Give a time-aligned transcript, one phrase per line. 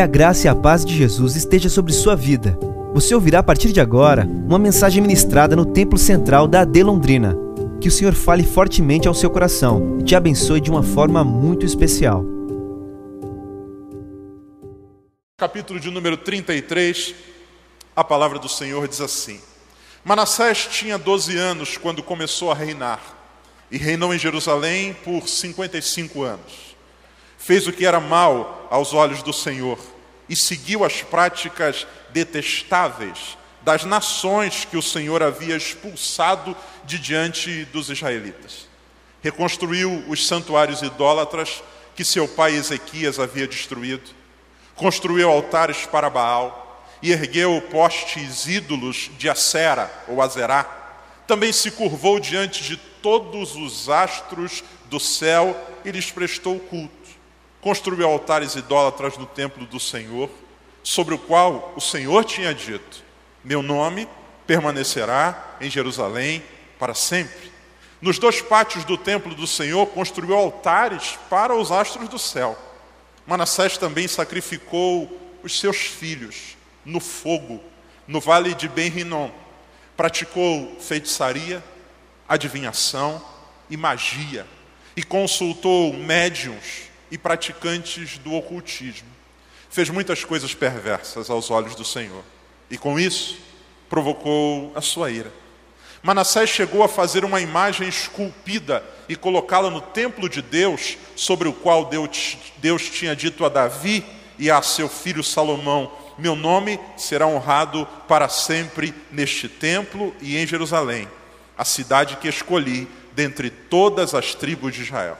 [0.00, 2.58] Que a graça e a paz de Jesus esteja sobre sua vida.
[2.94, 7.36] Você ouvirá a partir de agora uma mensagem ministrada no Templo Central da AD Londrina.
[7.82, 11.66] Que o Senhor fale fortemente ao seu coração e te abençoe de uma forma muito
[11.66, 12.24] especial.
[15.36, 17.14] Capítulo de número 33,
[17.94, 19.38] a palavra do Senhor diz assim:
[20.02, 23.02] Manassés tinha 12 anos quando começou a reinar,
[23.70, 26.70] e reinou em Jerusalém por 55 anos
[27.40, 29.78] fez o que era mal aos olhos do Senhor
[30.30, 37.90] e seguiu as práticas detestáveis das nações que o Senhor havia expulsado de diante dos
[37.90, 38.68] israelitas.
[39.20, 41.62] Reconstruiu os santuários idólatras
[41.96, 44.08] que seu pai Ezequias havia destruído,
[44.76, 50.64] construiu altares para Baal e ergueu postes ídolos de Acera ou Azerá.
[51.26, 56.99] Também se curvou diante de todos os astros do céu e lhes prestou culto
[57.60, 60.30] construiu altares idólatras no templo do Senhor,
[60.82, 63.04] sobre o qual o Senhor tinha dito:
[63.44, 64.08] Meu nome
[64.46, 66.42] permanecerá em Jerusalém
[66.78, 67.50] para sempre.
[68.00, 72.58] Nos dois pátios do templo do Senhor construiu altares para os astros do céu.
[73.26, 77.62] Manassés também sacrificou os seus filhos no fogo,
[78.08, 79.30] no vale de Ben-Rinom.
[79.96, 81.62] Praticou feitiçaria,
[82.26, 83.22] adivinhação
[83.68, 84.46] e magia,
[84.96, 89.08] e consultou médiums e praticantes do ocultismo.
[89.70, 92.24] Fez muitas coisas perversas aos olhos do Senhor
[92.70, 93.38] e com isso
[93.88, 95.32] provocou a sua ira.
[96.02, 101.52] Manassés chegou a fazer uma imagem esculpida e colocá-la no templo de Deus, sobre o
[101.52, 104.04] qual Deus, Deus tinha dito a Davi
[104.38, 110.46] e a seu filho Salomão: Meu nome será honrado para sempre neste templo e em
[110.46, 111.06] Jerusalém,
[111.58, 115.18] a cidade que escolhi dentre todas as tribos de Israel.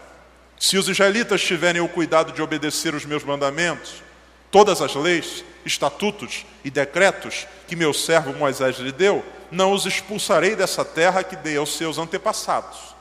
[0.61, 4.03] Se os israelitas tiverem o cuidado de obedecer os meus mandamentos,
[4.51, 10.55] todas as leis, estatutos e decretos que meu servo Moisés lhe deu, não os expulsarei
[10.55, 12.95] dessa terra que dei aos seus antepassados.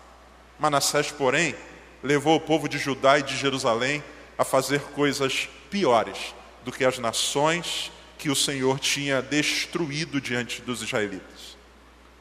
[0.58, 1.54] Manassés, porém,
[2.02, 4.02] levou o povo de Judá e de Jerusalém
[4.38, 6.34] a fazer coisas piores
[6.64, 11.58] do que as nações que o Senhor tinha destruído diante dos israelitas.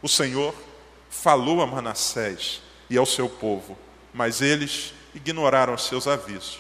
[0.03, 0.53] O Senhor
[1.09, 2.61] falou a Manassés
[2.91, 3.79] e ao seu povo,
[4.13, 6.59] mas eles ignoraram seus avisos.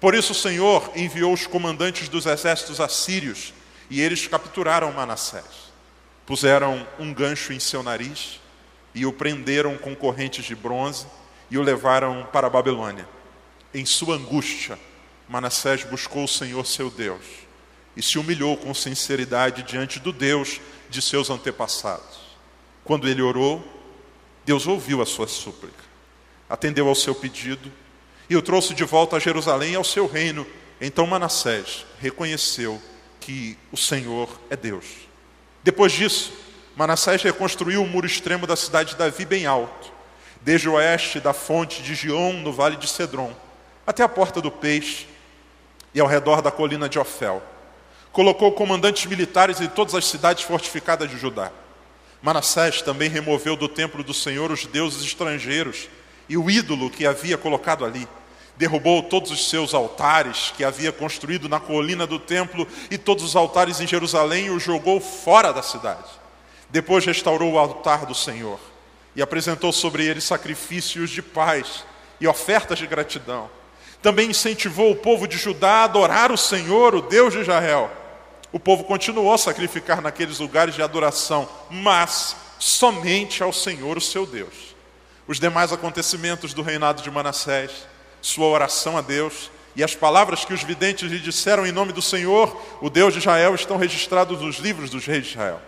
[0.00, 3.52] Por isso o Senhor enviou os comandantes dos exércitos assírios
[3.88, 5.70] e eles capturaram Manassés.
[6.26, 8.40] Puseram um gancho em seu nariz
[8.94, 11.06] e o prenderam com correntes de bronze
[11.50, 13.06] e o levaram para a Babilônia.
[13.74, 14.78] Em sua angústia,
[15.28, 17.24] Manassés buscou o Senhor seu Deus
[17.96, 22.18] e se humilhou com sinceridade diante do Deus de seus antepassados.
[22.84, 23.62] Quando ele orou,
[24.44, 25.84] Deus ouviu a sua súplica,
[26.48, 27.70] atendeu ao seu pedido
[28.30, 30.46] e o trouxe de volta a Jerusalém ao seu reino.
[30.80, 32.80] Então Manassés reconheceu
[33.18, 34.86] que o Senhor é Deus.
[35.64, 36.32] Depois disso,
[36.76, 39.92] Manassés reconstruiu o muro extremo da cidade de Davi bem alto,
[40.40, 43.34] desde o oeste da fonte de Gion, no vale de Cedron,
[43.84, 45.08] até a porta do peixe
[45.92, 47.42] e ao redor da colina de Ofel.
[48.12, 51.50] Colocou comandantes militares em todas as cidades fortificadas de Judá.
[52.22, 55.88] Manassés também removeu do templo do Senhor os deuses estrangeiros
[56.28, 58.06] e o ídolo que havia colocado ali
[58.60, 63.34] derrubou todos os seus altares que havia construído na colina do templo e todos os
[63.34, 66.10] altares em Jerusalém e os jogou fora da cidade.
[66.68, 68.60] Depois restaurou o altar do Senhor
[69.16, 71.86] e apresentou sobre ele sacrifícios de paz
[72.20, 73.48] e ofertas de gratidão.
[74.02, 77.90] Também incentivou o povo de Judá a adorar o Senhor, o Deus de Israel.
[78.52, 84.26] O povo continuou a sacrificar naqueles lugares de adoração, mas somente ao Senhor, o seu
[84.26, 84.76] Deus.
[85.26, 87.88] Os demais acontecimentos do reinado de Manassés
[88.20, 92.02] sua oração a Deus e as palavras que os videntes lhe disseram em nome do
[92.02, 95.60] Senhor, o Deus de Israel, estão registrados nos livros dos reis de Israel.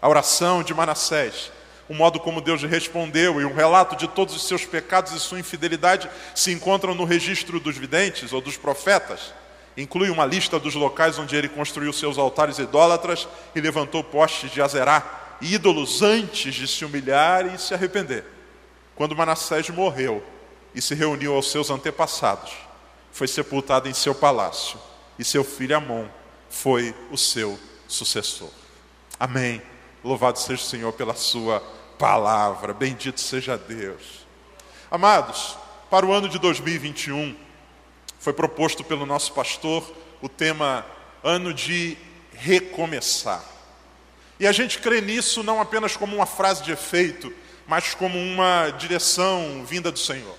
[0.00, 1.50] A oração de Manassés,
[1.88, 5.18] o modo como Deus lhe respondeu e um relato de todos os seus pecados e
[5.18, 9.34] sua infidelidade se encontram no registro dos videntes ou dos profetas.
[9.76, 14.60] Inclui uma lista dos locais onde ele construiu seus altares idólatras e levantou postes de
[14.60, 18.24] Azerá, ídolos antes de se humilhar e se arrepender.
[18.94, 20.22] Quando Manassés morreu,
[20.74, 22.52] e se reuniu aos seus antepassados.
[23.12, 24.78] Foi sepultado em seu palácio
[25.18, 26.06] e seu filho Amon
[26.48, 28.50] foi o seu sucessor.
[29.18, 29.60] Amém.
[30.04, 31.60] Louvado seja o Senhor pela sua
[31.98, 32.72] palavra.
[32.72, 34.26] Bendito seja Deus.
[34.90, 35.56] Amados,
[35.90, 37.36] para o ano de 2021
[38.18, 39.84] foi proposto pelo nosso pastor
[40.20, 40.84] o tema
[41.22, 41.96] ano de
[42.32, 43.44] recomeçar.
[44.40, 47.32] E a gente crê nisso não apenas como uma frase de efeito,
[47.66, 50.36] mas como uma direção vinda do Senhor.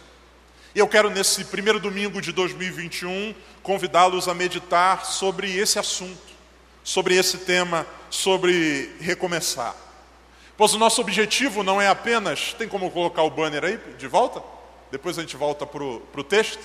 [0.73, 3.33] E eu quero, nesse primeiro domingo de 2021,
[3.63, 6.21] convidá-los a meditar sobre esse assunto,
[6.83, 9.75] sobre esse tema, sobre recomeçar.
[10.55, 12.53] Pois o nosso objetivo não é apenas.
[12.53, 14.43] Tem como colocar o banner aí de volta?
[14.91, 16.59] Depois a gente volta para o texto.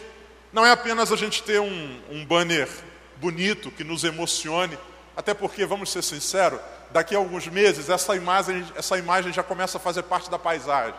[0.53, 2.69] Não é apenas a gente ter um, um banner
[3.17, 4.79] bonito que nos emocione,
[5.17, 6.61] até porque, vamos ser sinceros,
[6.91, 10.99] daqui a alguns meses essa imagem, essa imagem já começa a fazer parte da paisagem.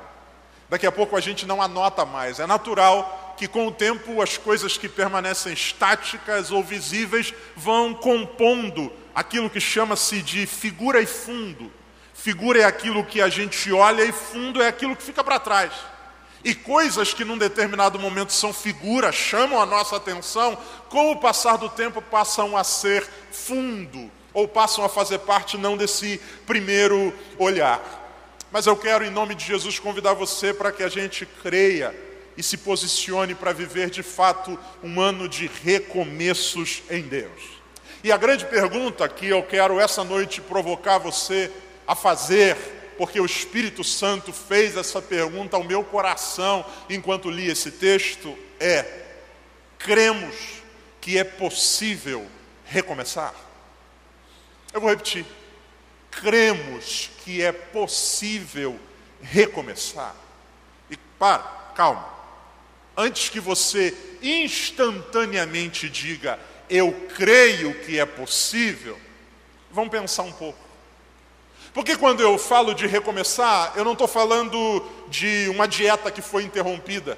[0.69, 2.39] Daqui a pouco a gente não anota mais.
[2.39, 8.91] É natural que com o tempo as coisas que permanecem estáticas ou visíveis vão compondo
[9.13, 11.71] aquilo que chama-se de figura e fundo.
[12.13, 15.71] Figura é aquilo que a gente olha e fundo é aquilo que fica para trás.
[16.43, 20.57] E coisas que num determinado momento são figuras, chamam a nossa atenção,
[20.89, 25.75] com o passar do tempo passam a ser fundo, ou passam a fazer parte não
[25.75, 28.04] desse primeiro olhar.
[28.55, 31.93] Mas eu quero, em nome de Jesus, convidar você para que a gente creia
[32.37, 37.59] e se posicione para viver de fato um ano de recomeços em Deus.
[38.01, 41.51] E a grande pergunta que eu quero essa noite provocar você
[41.85, 42.55] a fazer
[42.97, 48.85] porque o Espírito Santo fez essa pergunta ao meu coração enquanto li esse texto, é:
[49.77, 50.33] cremos
[51.01, 52.25] que é possível
[52.63, 53.35] recomeçar?
[54.71, 55.25] Eu vou repetir.
[56.09, 58.79] Cremos que é possível
[59.19, 60.15] recomeçar.
[60.91, 61.39] E para,
[61.75, 62.07] calma.
[62.95, 66.39] Antes que você instantaneamente diga,
[66.69, 68.97] eu creio que é possível,
[69.71, 70.59] vamos pensar um pouco.
[71.73, 76.43] Porque quando eu falo de recomeçar, eu não estou falando de uma dieta que foi
[76.43, 77.17] interrompida.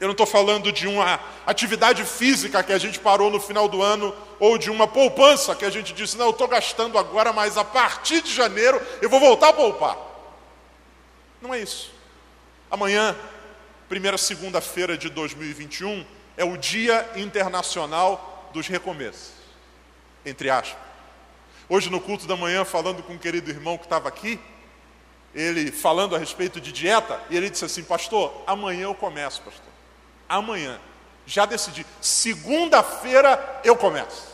[0.00, 3.82] Eu não estou falando de uma atividade física que a gente parou no final do
[3.82, 7.58] ano, ou de uma poupança que a gente disse, não, eu estou gastando agora, mas
[7.58, 9.98] a partir de janeiro eu vou voltar a poupar.
[11.42, 11.92] Não é isso.
[12.70, 13.14] Amanhã,
[13.90, 19.32] primeira segunda-feira de 2021, é o Dia Internacional dos Recomeços.
[20.24, 20.80] Entre aspas.
[21.68, 24.40] Hoje, no culto da manhã, falando com um querido irmão que estava aqui,
[25.34, 29.69] ele falando a respeito de dieta, e ele disse assim: Pastor, amanhã eu começo, pastor.
[30.30, 30.80] Amanhã.
[31.26, 31.84] Já decidi.
[32.00, 34.30] Segunda-feira eu começo.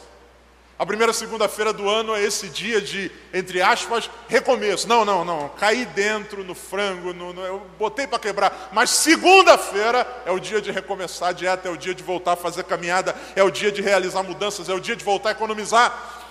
[0.79, 4.87] A primeira segunda-feira do ano é esse dia de, entre aspas, recomeço.
[4.87, 5.49] Não, não, não.
[5.49, 8.69] Caí dentro no frango, no, no, eu botei para quebrar.
[8.73, 12.37] Mas segunda-feira é o dia de recomeçar a dieta, é o dia de voltar a
[12.37, 16.27] fazer caminhada, é o dia de realizar mudanças, é o dia de voltar a economizar.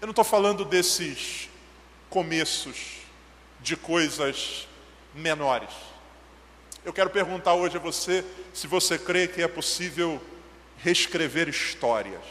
[0.00, 1.48] Eu não estou falando desses
[2.08, 2.98] começos
[3.60, 4.68] de coisas
[5.12, 5.70] menores.
[6.84, 10.20] Eu quero perguntar hoje a você se você crê que é possível
[10.78, 12.22] reescrever histórias.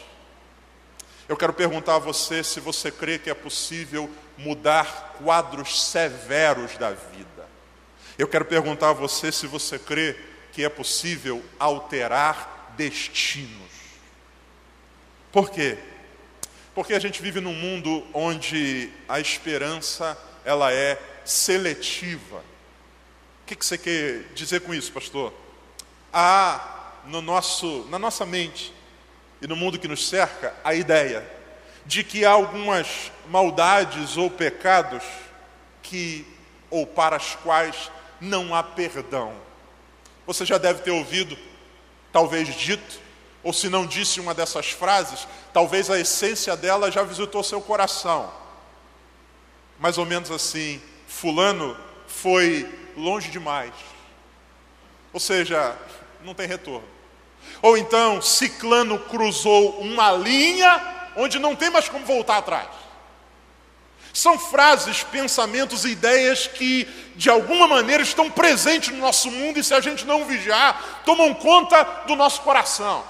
[1.28, 6.92] Eu quero perguntar a você se você crê que é possível mudar quadros severos da
[6.92, 7.48] vida.
[8.18, 10.16] Eu quero perguntar a você se você crê
[10.54, 13.68] que é possível alterar destinos.
[15.32, 15.78] Por quê?
[16.74, 22.42] Porque a gente vive num mundo onde a esperança ela é seletiva.
[23.48, 25.34] Que, que você quer dizer com isso, pastor?
[26.12, 28.74] Há no nosso, na nossa mente
[29.42, 31.26] e no mundo que nos cerca a ideia
[31.86, 35.02] de que há algumas maldades ou pecados
[35.82, 36.28] que
[36.70, 37.90] ou para as quais
[38.20, 39.34] não há perdão.
[40.26, 41.38] Você já deve ter ouvido,
[42.12, 43.00] talvez dito,
[43.42, 48.30] ou se não disse uma dessas frases, talvez a essência dela já visitou seu coração.
[49.80, 51.78] Mais ou menos assim, Fulano
[52.08, 53.72] foi longe demais.
[55.14, 55.78] Ou seja,
[56.24, 56.88] não tem retorno.
[57.62, 62.68] Ou então, Ciclano cruzou uma linha onde não tem mais como voltar atrás.
[64.14, 66.86] São frases, pensamentos e ideias que,
[67.16, 71.34] de alguma maneira, estão presentes no nosso mundo e, se a gente não vigiar, tomam
[71.36, 73.04] conta do nosso coração.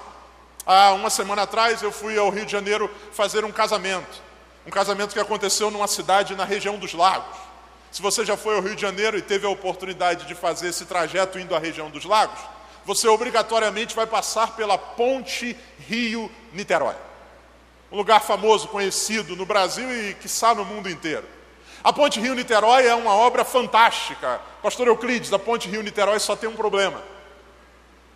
[0.66, 4.22] Há uma semana atrás eu fui ao Rio de Janeiro fazer um casamento.
[4.66, 7.47] Um casamento que aconteceu numa cidade na região dos lagos.
[7.90, 10.84] Se você já foi ao Rio de Janeiro e teve a oportunidade de fazer esse
[10.84, 12.38] trajeto indo à região dos lagos,
[12.84, 16.94] você obrigatoriamente vai passar pela Ponte Rio-Niterói.
[17.90, 21.26] Um lugar famoso, conhecido no Brasil e, quiçá, no mundo inteiro.
[21.82, 24.40] A Ponte Rio-Niterói é uma obra fantástica.
[24.62, 27.02] Pastor Euclides, a Ponte Rio-Niterói só tem um problema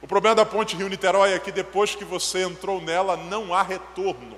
[0.03, 4.37] o problema da ponte Rio-Niterói é que depois que você entrou nela, não há retorno.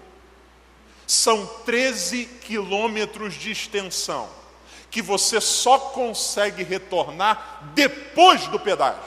[1.07, 4.29] São 13 quilômetros de extensão,
[4.95, 9.03] que você só consegue retornar depois do pedágio.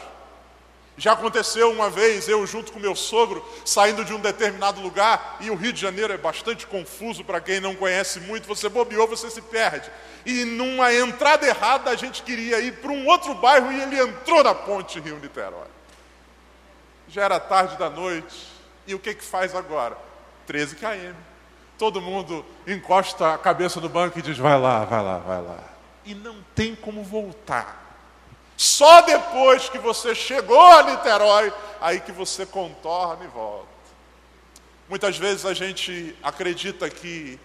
[0.98, 5.50] Já aconteceu uma vez, eu junto com meu sogro, saindo de um determinado lugar, e
[5.50, 9.30] o Rio de Janeiro é bastante confuso para quem não conhece muito, você bobeou, você
[9.30, 9.90] se perde.
[10.26, 14.44] E numa entrada errada, a gente queria ir para um outro bairro e ele entrou
[14.44, 15.70] na ponte Rio-Niterói.
[17.08, 18.46] Já era tarde da noite,
[18.86, 19.98] e o que que faz agora?
[20.48, 21.16] 13 km.
[21.78, 25.77] Todo mundo encosta a cabeça no banco e diz: vai lá, vai lá, vai lá.
[26.08, 27.86] E não tem como voltar.
[28.56, 33.68] Só depois que você chegou a Niterói, aí que você contorna e volta.
[34.90, 37.40] Muitas vezes a gente acredita que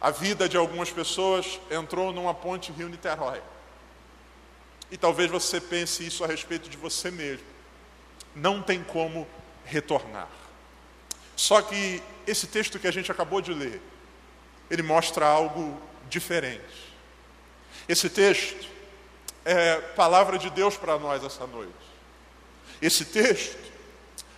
[0.00, 3.40] a vida de algumas pessoas entrou numa ponte Rio-Niterói.
[4.90, 7.46] E talvez você pense isso a respeito de você mesmo.
[8.34, 9.26] Não tem como
[9.64, 10.28] retornar.
[11.36, 13.80] Só que esse texto que a gente acabou de ler,
[14.68, 16.91] ele mostra algo diferente.
[17.92, 18.66] Esse texto
[19.44, 21.74] é palavra de Deus para nós essa noite.
[22.80, 23.58] Esse texto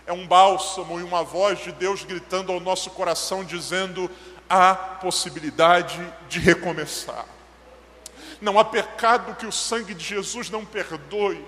[0.04, 4.10] é um bálsamo e uma voz de Deus gritando ao nosso coração, dizendo:
[4.50, 7.26] há possibilidade de recomeçar.
[8.40, 11.46] Não há pecado que o sangue de Jesus não perdoe.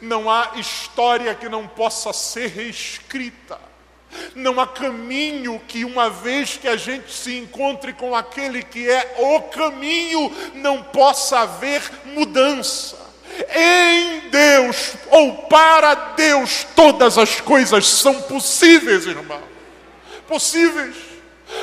[0.00, 3.60] Não há história que não possa ser reescrita.
[4.34, 9.16] Não há caminho que, uma vez que a gente se encontre com aquele que é
[9.18, 12.96] o caminho, não possa haver mudança.
[13.54, 19.42] Em Deus ou para Deus, todas as coisas são possíveis, irmão.
[20.28, 20.94] Possíveis.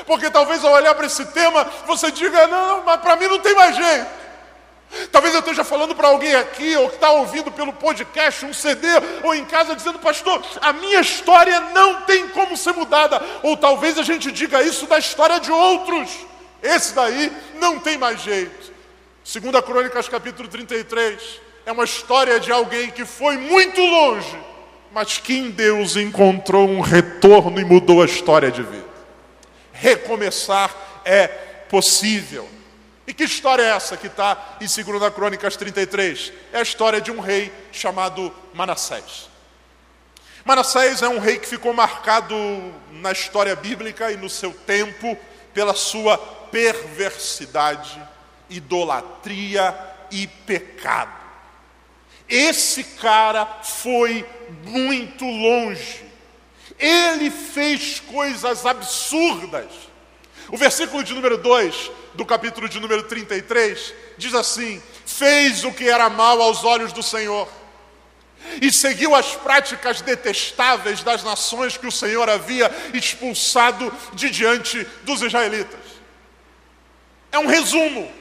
[0.05, 3.55] Porque talvez ao olhar para esse tema, você diga: não, mas para mim não tem
[3.55, 4.21] mais jeito.
[5.11, 8.87] Talvez eu esteja falando para alguém aqui, ou que está ouvindo pelo podcast, um CD,
[9.23, 13.21] ou em casa, dizendo, pastor, a minha história não tem como ser mudada.
[13.41, 16.09] Ou talvez a gente diga isso da história de outros.
[16.61, 18.71] Esse daí não tem mais jeito.
[19.23, 24.37] Segunda Crônicas, capítulo 33, é uma história de alguém que foi muito longe,
[24.91, 28.91] mas que em Deus encontrou um retorno e mudou a história de vida.
[29.71, 32.47] Recomeçar é possível.
[33.11, 36.31] E que história é essa que está em 2 Crônicas 33?
[36.53, 39.29] É a história de um rei chamado Manassés.
[40.45, 42.33] Manassés é um rei que ficou marcado
[42.89, 45.17] na história bíblica e no seu tempo
[45.53, 48.01] pela sua perversidade,
[48.49, 49.77] idolatria
[50.09, 51.11] e pecado.
[52.29, 54.25] Esse cara foi
[54.63, 56.05] muito longe.
[56.79, 59.90] Ele fez coisas absurdas.
[60.49, 65.89] O versículo de número 2 do capítulo de número 33, diz assim: Fez o que
[65.89, 67.47] era mal aos olhos do Senhor
[68.61, 75.21] e seguiu as práticas detestáveis das nações que o Senhor havia expulsado de diante dos
[75.21, 75.79] israelitas.
[77.31, 78.11] É um resumo.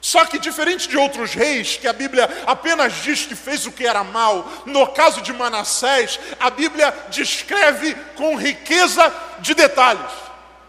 [0.00, 3.86] Só que diferente de outros reis, que a Bíblia apenas diz que fez o que
[3.86, 10.23] era mal, no caso de Manassés, a Bíblia descreve com riqueza de detalhes.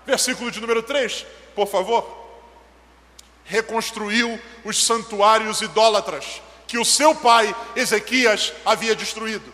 [0.06, 2.26] Versículo de número 3, por favor
[3.46, 9.54] reconstruiu os santuários idólatras que o seu pai Ezequias havia destruído.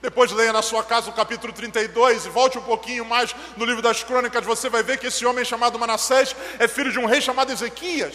[0.00, 3.82] Depois leia na sua casa o capítulo 32 e volte um pouquinho mais no livro
[3.82, 7.20] das crônicas, você vai ver que esse homem chamado Manassés é filho de um rei
[7.20, 8.14] chamado Ezequias.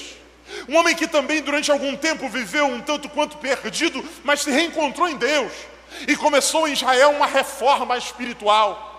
[0.67, 5.07] Um homem que também durante algum tempo viveu um tanto quanto perdido, mas se reencontrou
[5.07, 5.51] em Deus
[6.07, 8.96] e começou em Israel uma reforma espiritual.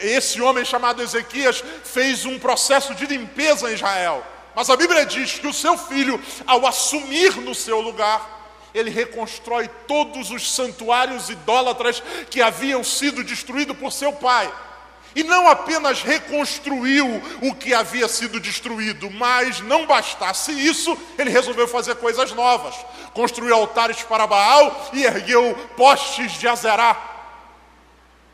[0.00, 4.24] Esse homem chamado Ezequias fez um processo de limpeza em Israel.
[4.54, 8.38] Mas a Bíblia diz que o seu filho, ao assumir no seu lugar,
[8.74, 14.52] ele reconstrói todos os santuários idólatras que haviam sido destruídos por seu pai.
[15.14, 21.66] E não apenas reconstruiu o que havia sido destruído, mas não bastasse isso, ele resolveu
[21.66, 22.74] fazer coisas novas.
[23.14, 26.96] Construiu altares para Baal e ergueu postes de Azerá.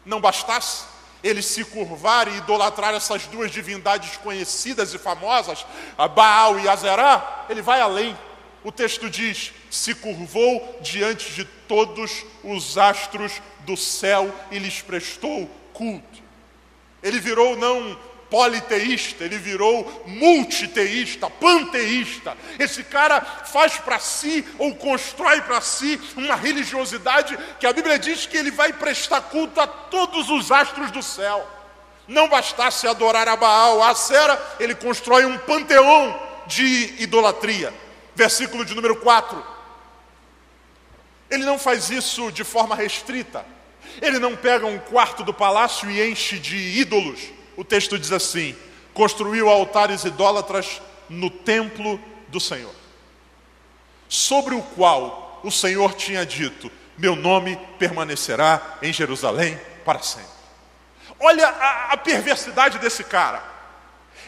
[0.04, 0.84] Não bastasse,
[1.24, 5.64] ele se curvar e idolatrar essas duas divindades conhecidas e famosas,
[6.14, 8.16] Baal e Azerá, ele vai além.
[8.62, 15.50] O texto diz: se curvou diante de todos os astros do céu e lhes prestou
[15.72, 16.22] culto.
[17.02, 17.98] Ele virou não
[18.34, 22.36] politeísta, ele virou multiteísta, panteísta.
[22.58, 28.26] Esse cara faz para si ou constrói para si uma religiosidade que a Bíblia diz
[28.26, 31.48] que ele vai prestar culto a todos os astros do céu.
[32.08, 37.72] Não bastasse adorar a Baal, a Sera, ele constrói um panteão de idolatria.
[38.16, 39.46] Versículo de número 4.
[41.30, 43.46] Ele não faz isso de forma restrita.
[44.02, 48.56] Ele não pega um quarto do palácio e enche de ídolos o texto diz assim:
[48.92, 52.74] construiu altares idólatras no templo do Senhor,
[54.08, 60.34] sobre o qual o Senhor tinha dito: meu nome permanecerá em Jerusalém para sempre.
[61.20, 63.53] Olha a, a perversidade desse cara.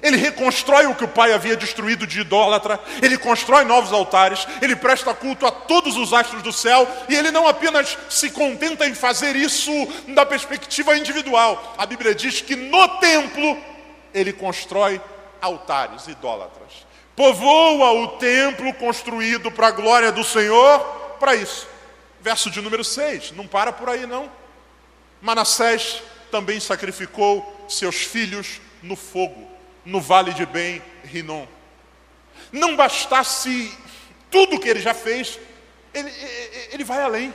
[0.03, 4.77] Ele reconstrói o que o pai havia destruído de idólatra, ele constrói novos altares, ele
[4.77, 8.95] presta culto a todos os astros do céu, e ele não apenas se contenta em
[8.95, 9.71] fazer isso
[10.09, 11.75] da perspectiva individual.
[11.79, 13.59] A Bíblia diz que no templo
[14.13, 15.01] ele constrói
[15.41, 16.87] altares idólatras.
[17.15, 20.81] Povoa o templo construído para a glória do Senhor
[21.19, 21.67] para isso.
[22.21, 24.31] Verso de número 6, não para por aí não.
[25.23, 29.56] Manassés também sacrificou seus filhos no fogo
[29.87, 31.47] no vale de Ben Rinom.
[32.53, 33.73] Não bastasse
[34.31, 35.39] tudo que ele já fez,
[35.95, 36.13] ele,
[36.73, 37.33] ele vai além.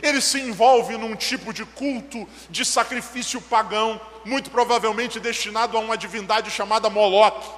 [0.00, 5.98] Ele se envolve num tipo de culto de sacrifício pagão, muito provavelmente destinado a uma
[5.98, 7.50] divindade chamada Moloque,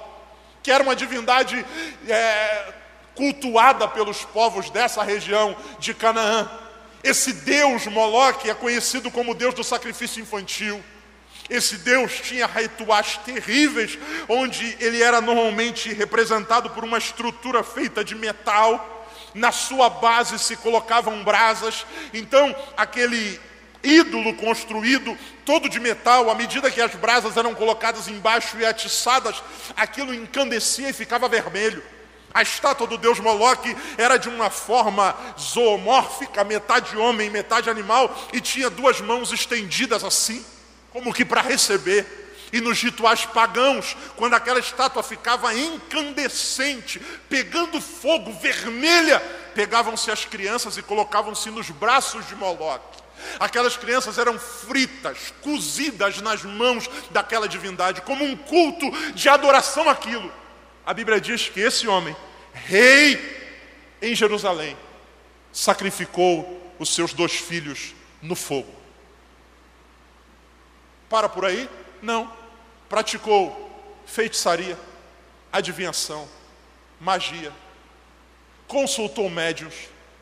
[0.63, 1.63] que era uma divindade
[2.07, 2.73] é,
[3.15, 6.49] cultuada pelos povos dessa região de Canaã.
[7.03, 10.83] Esse deus Moloque é conhecido como deus do sacrifício infantil.
[11.49, 13.97] Esse Deus tinha rituais terríveis,
[14.29, 20.55] onde ele era normalmente representado por uma estrutura feita de metal, na sua base se
[20.55, 23.39] colocavam brasas, então aquele
[23.83, 29.43] ídolo construído todo de metal, à medida que as brasas eram colocadas embaixo e atiçadas,
[29.75, 31.83] aquilo encandecia e ficava vermelho.
[32.33, 38.39] A estátua do deus Moloque era de uma forma zoomórfica, metade homem, metade animal, e
[38.39, 40.43] tinha duas mãos estendidas assim
[40.93, 42.21] como que para receber.
[42.53, 49.19] E nos rituais pagãos, quando aquela estátua ficava incandescente, pegando fogo, vermelha,
[49.55, 53.01] pegavam-se as crianças e colocavam-se nos braços de Moloque.
[53.39, 60.31] Aquelas crianças eram fritas, cozidas nas mãos daquela divindade, como um culto de adoração àquilo.
[60.85, 62.15] A Bíblia diz que esse homem,
[62.53, 63.19] rei
[63.99, 64.77] em Jerusalém,
[65.51, 68.82] sacrificou os seus dois filhos no fogo.
[71.13, 71.69] Para por aí?
[72.01, 72.33] Não.
[72.89, 73.71] Praticou
[74.03, 74.75] feitiçaria,
[75.51, 76.27] adivinhação,
[76.99, 77.53] magia,
[78.67, 79.75] consultou médios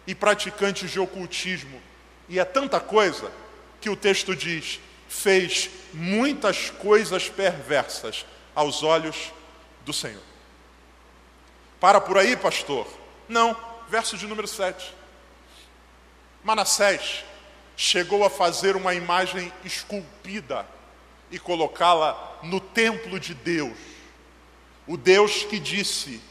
[0.05, 1.81] e praticantes de ocultismo.
[2.27, 3.31] E é tanta coisa
[3.79, 9.31] que o texto diz: fez muitas coisas perversas aos olhos
[9.85, 10.23] do Senhor.
[11.79, 12.85] Para por aí, pastor?
[13.29, 13.55] Não.
[13.87, 14.93] Verso de número 7.
[16.43, 17.23] Manassés
[17.77, 20.67] chegou a fazer uma imagem esculpida
[21.31, 23.77] e colocá-la no templo de Deus.
[24.87, 26.21] O Deus que disse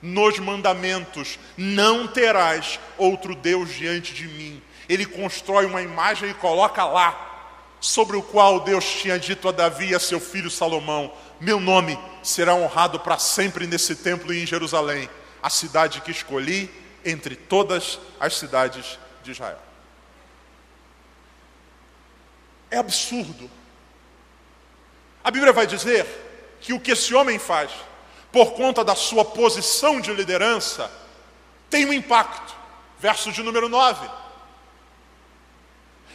[0.00, 4.62] nos mandamentos: Não terás outro Deus diante de mim.
[4.88, 7.32] Ele constrói uma imagem e coloca lá,
[7.80, 11.98] sobre o qual Deus tinha dito a Davi e a seu filho Salomão: Meu nome
[12.22, 15.08] será honrado para sempre nesse templo e em Jerusalém,
[15.42, 16.70] a cidade que escolhi
[17.04, 19.58] entre todas as cidades de Israel.
[22.70, 23.50] É absurdo
[25.24, 26.06] a Bíblia vai dizer
[26.60, 27.70] que o que esse homem faz,
[28.30, 30.90] por conta da sua posição de liderança,
[31.70, 32.54] tem um impacto.
[32.98, 34.08] Verso de número 9.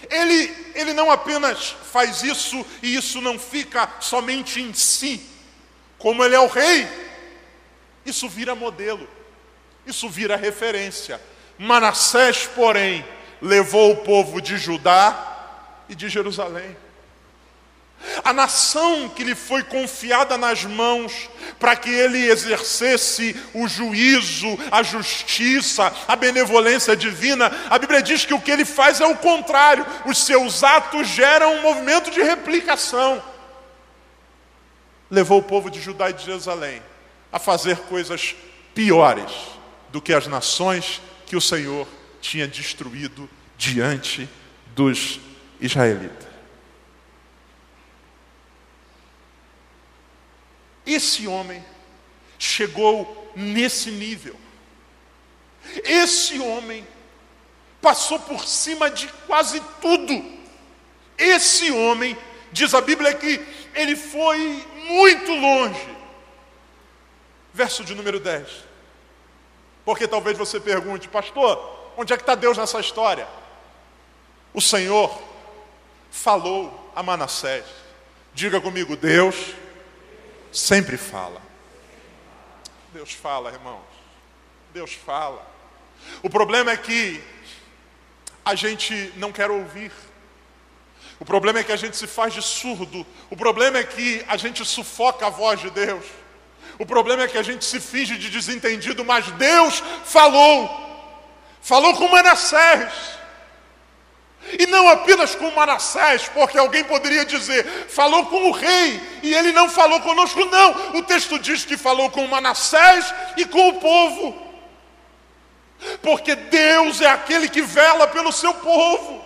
[0.09, 5.27] Ele, ele não apenas faz isso e isso não fica somente em si,
[5.97, 6.87] como ele é o rei,
[8.05, 9.07] isso vira modelo,
[9.85, 11.19] isso vira referência.
[11.57, 13.05] Manassés, porém,
[13.41, 16.77] levou o povo de Judá e de Jerusalém.
[18.23, 24.81] A nação que lhe foi confiada nas mãos para que ele exercesse o juízo, a
[24.81, 29.85] justiça, a benevolência divina, a Bíblia diz que o que ele faz é o contrário,
[30.05, 33.21] os seus atos geram um movimento de replicação.
[35.09, 36.81] Levou o povo de Judá e de Jerusalém
[37.31, 38.35] a fazer coisas
[38.73, 39.31] piores
[39.91, 41.87] do que as nações que o Senhor
[42.21, 44.29] tinha destruído diante
[44.75, 45.19] dos
[45.59, 46.28] israelitas.
[50.89, 51.63] Esse homem
[52.39, 54.35] chegou nesse nível.
[55.83, 56.87] Esse homem
[57.79, 60.39] passou por cima de quase tudo.
[61.15, 62.17] Esse homem,
[62.51, 63.39] diz a Bíblia que
[63.75, 65.97] ele foi muito longe.
[67.53, 68.47] Verso de número 10.
[69.85, 73.27] Porque talvez você pergunte, pastor, onde é que está Deus nessa história?
[74.55, 75.21] O Senhor
[76.09, 77.65] falou a Manassés.
[78.33, 79.35] Diga comigo, Deus
[80.51, 81.41] sempre fala.
[82.93, 83.83] Deus fala, irmãos.
[84.73, 85.45] Deus fala.
[86.23, 87.21] O problema é que
[88.43, 89.91] a gente não quer ouvir.
[91.19, 93.05] O problema é que a gente se faz de surdo.
[93.29, 96.05] O problema é que a gente sufoca a voz de Deus.
[96.77, 100.87] O problema é que a gente se finge de desentendido, mas Deus falou.
[101.61, 103.18] Falou com Manassés.
[104.57, 109.51] E não apenas com Manassés, porque alguém poderia dizer, falou com o rei e ele
[109.51, 110.43] não falou conosco.
[110.45, 114.49] Não, o texto diz que falou com Manassés e com o povo.
[116.01, 119.25] Porque Deus é aquele que vela pelo seu povo.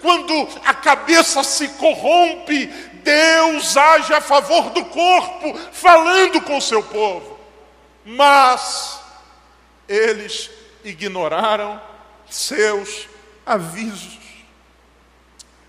[0.00, 2.66] Quando a cabeça se corrompe,
[3.02, 7.38] Deus age a favor do corpo, falando com o seu povo.
[8.04, 9.00] Mas
[9.88, 10.50] eles
[10.84, 11.80] ignoraram
[12.28, 13.08] seus
[13.46, 14.21] avisos.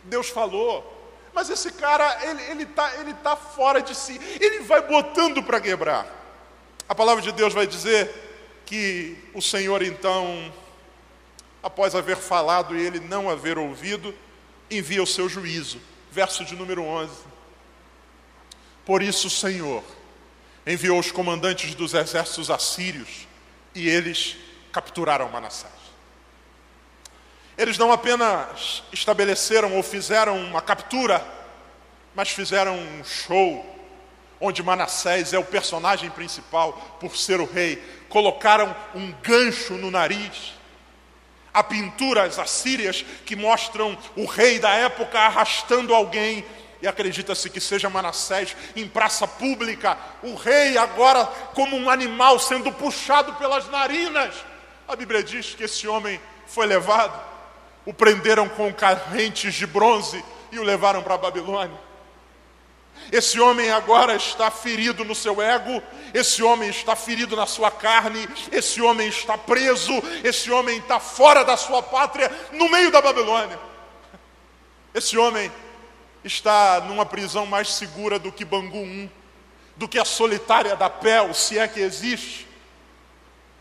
[0.06, 0.90] Deus falou,
[1.34, 6.06] mas esse cara, ele está ele tá fora de si, ele vai botando para quebrar.
[6.88, 8.14] A palavra de Deus vai dizer
[8.66, 10.54] que o Senhor então,
[11.62, 14.14] após haver falado e ele não haver ouvido,
[14.70, 15.80] envia o seu juízo.
[16.12, 17.12] Verso de número 11.
[18.86, 19.84] Por isso o Senhor
[20.68, 23.28] enviou os comandantes dos exércitos assírios
[23.74, 24.38] e eles
[24.72, 25.83] capturaram Manassés.
[27.58, 31.24] Eles não apenas estabeleceram ou fizeram uma captura,
[32.16, 33.74] mas fizeram um show
[34.40, 37.82] onde Manassés é o personagem principal por ser o rei.
[38.10, 40.54] Colocaram um gancho no nariz.
[41.54, 46.44] Há pinturas assírias que mostram o rei da época arrastando alguém
[46.82, 52.74] e acredita-se que seja Manassés em praça pública, o rei agora como um animal sendo
[52.74, 54.36] puxado pelas narinas.
[54.86, 57.33] A Bíblia diz que esse homem foi levado,
[57.86, 61.80] o prenderam com correntes de bronze e o levaram para a Babilônia.
[63.12, 65.82] Esse homem agora está ferido no seu ego,
[66.14, 69.92] esse homem está ferido na sua carne, esse homem está preso,
[70.24, 73.60] esse homem está fora da sua pátria, no meio da Babilônia.
[74.94, 75.52] Esse homem
[76.24, 79.10] está numa prisão mais segura do que Bangu 1,
[79.76, 82.48] do que a solitária da Pel, se é que existe.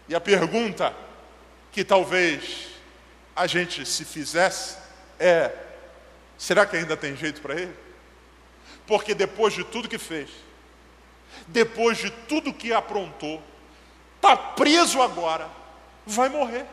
[0.08, 0.94] E a pergunta
[1.72, 2.71] que talvez
[3.34, 4.76] a gente se fizesse
[5.18, 5.50] é:
[6.36, 7.74] será que ainda tem jeito para ele?
[8.86, 10.28] Porque depois de tudo que fez,
[11.46, 13.42] depois de tudo que aprontou,
[14.16, 15.48] está preso agora,
[16.06, 16.66] vai morrer.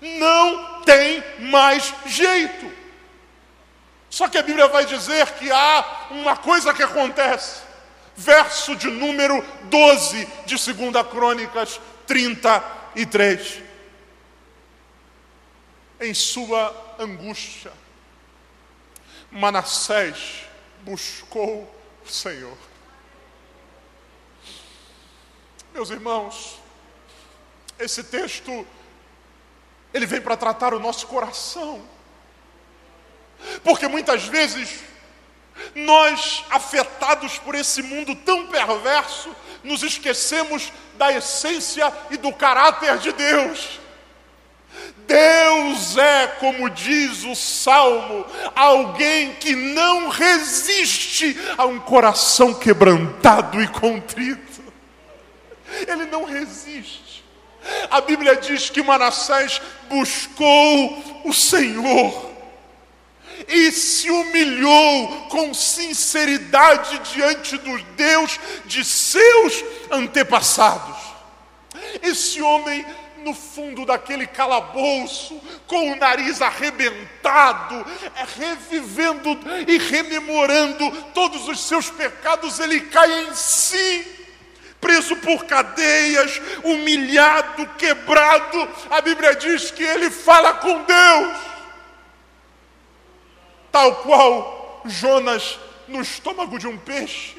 [0.00, 2.72] Não tem mais jeito.
[4.10, 7.62] Só que a Bíblia vai dizer que há uma coisa que acontece.
[8.16, 13.65] Verso de número 12 de 2 Crônicas 33.
[16.00, 17.72] Em sua angústia,
[19.30, 20.44] Manassés
[20.82, 21.62] buscou
[22.04, 22.56] o Senhor.
[25.72, 26.58] Meus irmãos,
[27.78, 28.66] esse texto
[29.92, 31.86] ele vem para tratar o nosso coração.
[33.62, 34.80] Porque muitas vezes
[35.74, 43.12] nós, afetados por esse mundo tão perverso, nos esquecemos da essência e do caráter de
[43.12, 43.80] Deus.
[45.06, 53.68] Deus é, como diz o salmo, alguém que não resiste a um coração quebrantado e
[53.68, 54.62] contrito.
[55.86, 57.24] Ele não resiste.
[57.90, 62.36] A Bíblia diz que Manassés buscou o Senhor
[63.48, 70.96] e se humilhou com sinceridade diante do Deus de seus antepassados.
[72.02, 72.84] Esse homem,
[73.26, 77.84] no fundo daquele calabouço, com o nariz arrebentado,
[78.14, 79.36] é, revivendo
[79.66, 84.14] e rememorando todos os seus pecados, ele cai em si
[84.80, 88.68] preso por cadeias, humilhado, quebrado.
[88.88, 91.36] A Bíblia diz que ele fala com Deus
[93.72, 95.58] tal qual Jonas
[95.88, 97.36] no estômago de um peixe,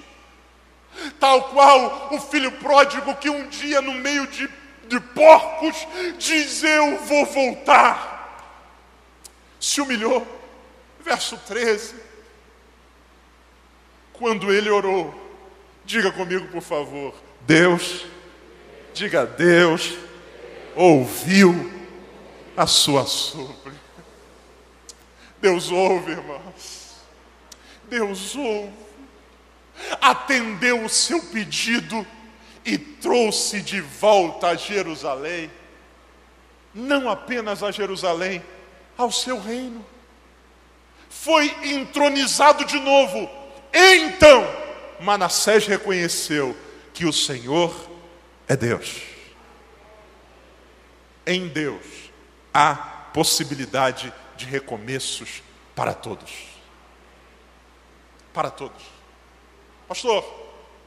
[1.20, 4.48] tal qual o filho pródigo que um dia, no meio de,
[4.88, 5.76] de porcos,
[6.18, 8.18] diz: Eu vou voltar.
[9.60, 10.26] Se humilhou.
[11.00, 11.96] Verso 13.
[14.14, 15.14] Quando ele orou,
[15.86, 18.06] diga comigo, por favor, Deus,
[18.94, 19.96] diga Deus,
[20.76, 21.72] ouviu
[22.58, 23.78] a sua súplica.
[25.40, 26.96] Deus ouve, irmãos.
[27.84, 28.74] Deus ouve.
[30.02, 32.06] Atendeu o seu pedido
[32.68, 35.50] e trouxe de volta a Jerusalém.
[36.74, 38.44] Não apenas a Jerusalém,
[38.98, 39.84] ao seu reino.
[41.10, 43.30] Foi entronizado de novo.
[43.74, 44.46] Então,
[45.00, 46.56] Manassés reconheceu
[46.94, 47.74] que o Senhor
[48.50, 49.02] é Deus.
[51.26, 51.86] Em Deus
[52.54, 52.76] há
[53.14, 55.42] possibilidade de recomeços
[55.74, 56.32] para todos.
[58.34, 58.84] Para todos.
[59.88, 60.26] Pastor,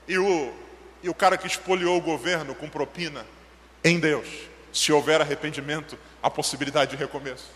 [0.06, 0.52] e o,
[1.02, 3.26] e o cara que espoliou o governo com propina?
[3.82, 4.26] Em Deus,
[4.72, 7.46] se houver arrependimento, há possibilidade de recomeço.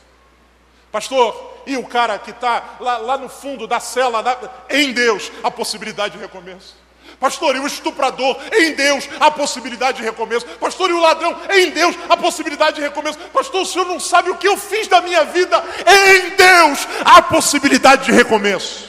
[0.91, 4.39] Pastor, e o cara que está lá, lá, no fundo da cela, da...
[4.71, 6.77] em Deus, a possibilidade de recomeço.
[7.19, 10.47] Pastor, e o estuprador, em Deus, a possibilidade de recomeço.
[10.59, 13.19] Pastor, e o ladrão, em Deus, a possibilidade de recomeço.
[13.33, 17.23] Pastor, o senhor não sabe o que eu fiz da minha vida, em Deus, a
[17.23, 18.89] possibilidade de recomeço.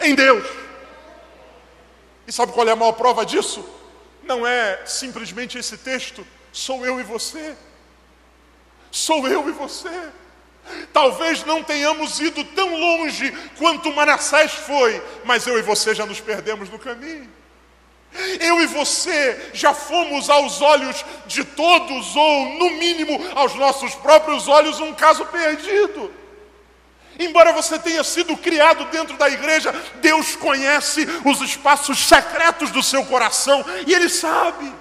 [0.00, 0.44] Em Deus.
[2.26, 3.64] E sabe qual é a maior prova disso?
[4.28, 7.56] Não é simplesmente esse texto, sou eu e você.
[8.90, 10.10] Sou eu e você.
[10.92, 16.20] Talvez não tenhamos ido tão longe quanto Manassés foi, mas eu e você já nos
[16.20, 17.28] perdemos no caminho.
[18.38, 24.46] Eu e você já fomos aos olhos de todos, ou no mínimo aos nossos próprios
[24.46, 26.12] olhos, um caso perdido.
[27.18, 33.04] Embora você tenha sido criado dentro da igreja, Deus conhece os espaços secretos do seu
[33.04, 34.72] coração e Ele sabe.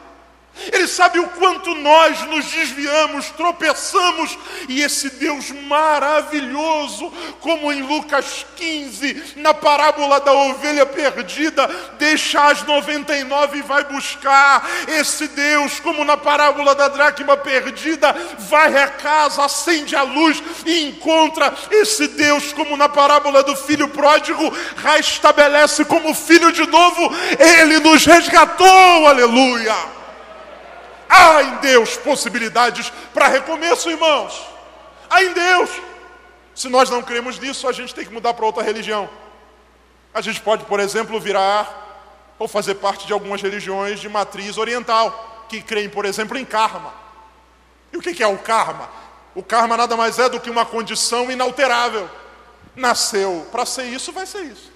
[0.71, 8.45] Ele sabe o quanto nós nos desviamos, tropeçamos, e esse Deus maravilhoso, como em Lucas
[8.55, 11.67] 15, na parábola da ovelha perdida,
[11.97, 14.67] deixa as 99 e vai buscar.
[14.87, 20.83] Esse Deus, como na parábola da dracma perdida, vai à casa, acende a luz e
[20.83, 21.53] encontra.
[21.71, 27.13] Esse Deus, como na parábola do filho pródigo, restabelece como filho de novo.
[27.39, 29.96] Ele nos resgatou, aleluia.
[31.09, 34.47] Há em Deus possibilidades para recomeço, irmãos.
[35.09, 35.69] Há em Deus.
[36.53, 39.09] Se nós não cremos nisso, a gente tem que mudar para outra religião.
[40.13, 41.85] A gente pode, por exemplo, virar
[42.39, 46.93] ou fazer parte de algumas religiões de matriz oriental, que creem, por exemplo, em karma.
[47.91, 48.89] E o que é o karma?
[49.33, 52.09] O karma nada mais é do que uma condição inalterável.
[52.75, 54.71] Nasceu para ser isso, vai ser isso.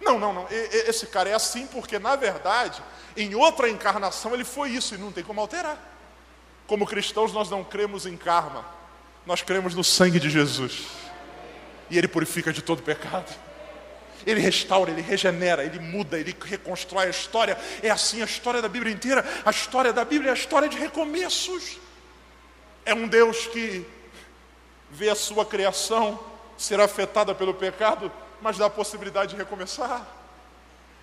[0.00, 0.46] Não, não, não.
[0.50, 2.82] Esse cara é assim porque, na verdade,
[3.16, 5.78] em outra encarnação ele foi isso e não tem como alterar.
[6.66, 8.64] Como cristãos, nós não cremos em karma,
[9.26, 10.86] nós cremos no sangue de Jesus.
[11.90, 13.28] E ele purifica de todo pecado.
[14.26, 17.58] Ele restaura, ele regenera, ele muda, ele reconstrói a história.
[17.82, 19.24] É assim a história da Bíblia inteira.
[19.44, 21.78] A história da Bíblia é a história de recomeços.
[22.84, 23.84] É um Deus que
[24.90, 26.20] vê a sua criação
[26.56, 30.06] ser afetada pelo pecado, mas dá a possibilidade de recomeçar.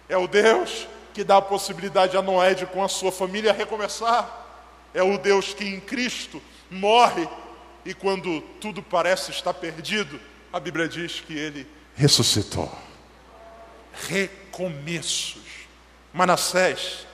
[0.08, 4.46] É o Deus que dá a possibilidade a Noé de com a sua família recomeçar.
[4.94, 7.28] É o Deus que em Cristo morre
[7.84, 10.20] e quando tudo parece estar perdido,
[10.54, 12.72] a Bíblia diz que ele ressuscitou.
[14.08, 15.42] Recomeços.
[16.14, 17.08] Manassés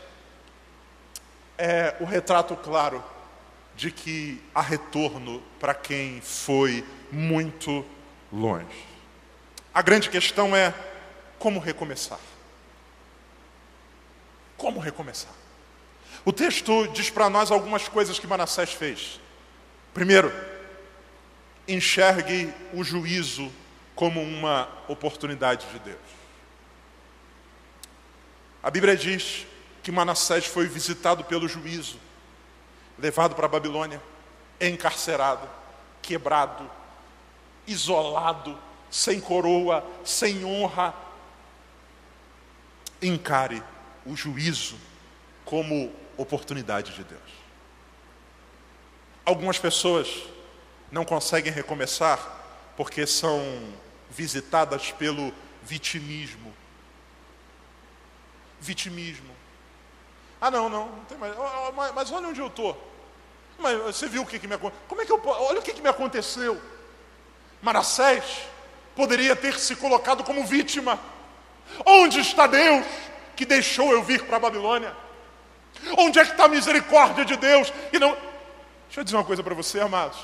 [1.58, 3.02] é o retrato claro
[3.74, 7.86] de que há retorno para quem foi muito
[8.34, 8.86] longe.
[9.74, 10.74] A grande questão é
[11.40, 12.20] como recomeçar.
[14.64, 15.34] Como recomeçar?
[16.24, 19.20] O texto diz para nós algumas coisas que Manassés fez.
[19.94, 20.32] Primeiro,
[21.68, 23.52] enxergue o juízo
[23.94, 26.00] como uma oportunidade de Deus.
[28.64, 29.46] A Bíblia diz
[29.84, 32.00] que Manassés foi visitado pelo juízo,
[32.98, 34.02] levado para a Babilônia,
[34.62, 35.46] encarcerado,
[36.02, 36.72] quebrado,
[37.68, 38.58] isolado,
[38.90, 40.94] sem coroa, sem honra.
[43.02, 43.62] Encare
[44.06, 44.76] o juízo
[45.46, 47.22] como oportunidade de Deus.
[49.26, 50.24] Algumas pessoas
[50.92, 52.20] não conseguem recomeçar
[52.76, 53.42] porque são
[54.10, 56.54] visitadas pelo vitimismo.
[58.60, 59.34] Vitimismo.
[60.40, 61.34] Ah, não, não, não tem mais.
[61.96, 62.92] Mas, olha onde eu estou.
[63.58, 64.86] Mas você viu o que, que me aconteceu?
[64.88, 66.62] Como é que eu Olha o que, que me aconteceu.
[67.62, 68.42] Manassés
[68.96, 71.00] poderia ter se colocado como vítima.
[71.86, 72.86] Onde está Deus?
[73.36, 74.96] Que deixou eu vir para a Babilônia?
[75.98, 77.72] Onde é que está a misericórdia de Deus?
[77.92, 78.12] E não.
[78.86, 80.20] Deixa eu dizer uma coisa para você, amados.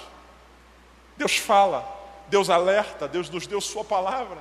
[1.18, 1.88] Deus fala,
[2.28, 4.38] Deus alerta, Deus nos deu Sua palavra.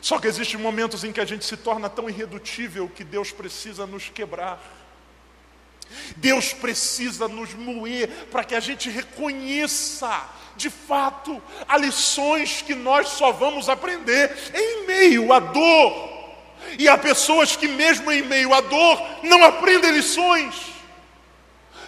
[0.00, 3.86] Só que existem momentos em que a gente se torna tão irredutível que Deus precisa
[3.86, 4.60] nos quebrar.
[6.16, 13.08] Deus precisa nos moer para que a gente reconheça, de fato, as lições que nós
[13.08, 16.11] só vamos aprender em meio à dor,
[16.78, 20.72] e há pessoas que, mesmo em meio à dor, não aprendem lições.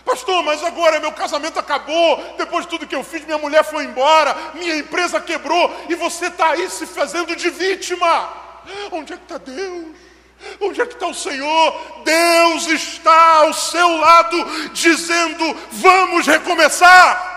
[0.05, 3.85] Pastor, mas agora meu casamento acabou, depois de tudo que eu fiz, minha mulher foi
[3.85, 8.29] embora, minha empresa quebrou, e você está aí se fazendo de vítima.
[8.93, 9.97] Onde é que está Deus?
[10.61, 12.03] Onde é que está o Senhor?
[12.05, 17.33] Deus está ao seu lado, dizendo: vamos recomeçar.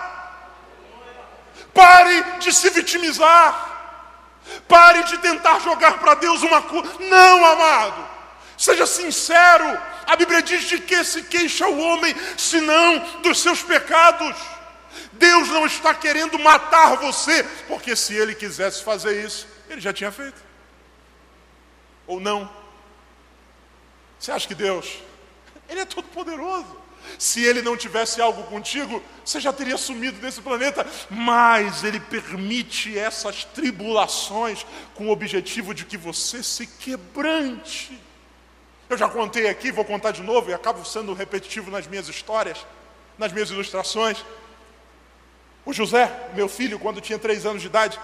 [1.72, 3.67] Pare de se vitimizar.
[4.68, 6.92] Pare de tentar jogar para Deus uma coisa.
[7.00, 8.08] Não, amado.
[8.56, 9.80] Seja sincero.
[10.06, 14.36] A Bíblia diz de que se queixa o homem, senão dos seus pecados.
[15.12, 20.12] Deus não está querendo matar você, porque se ele quisesse fazer isso, ele já tinha
[20.12, 20.42] feito.
[22.06, 22.50] Ou não?
[24.18, 24.98] Você acha que Deus,
[25.68, 26.77] ele é todo poderoso.
[27.18, 30.86] Se ele não tivesse algo contigo, você já teria sumido desse planeta.
[31.08, 37.98] Mas ele permite essas tribulações com o objetivo de que você se quebrante.
[38.88, 42.66] Eu já contei aqui, vou contar de novo e acabo sendo repetitivo nas minhas histórias,
[43.18, 44.24] nas minhas ilustrações.
[45.64, 48.00] O José, meu filho, quando tinha três anos de idade,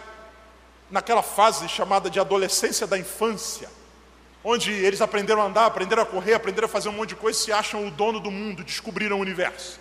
[0.90, 3.70] naquela fase chamada de adolescência da infância,
[4.44, 7.38] onde eles aprenderam a andar, aprenderam a correr, aprenderam a fazer um monte de coisa,
[7.38, 9.80] se acham o dono do mundo, descobriram o universo.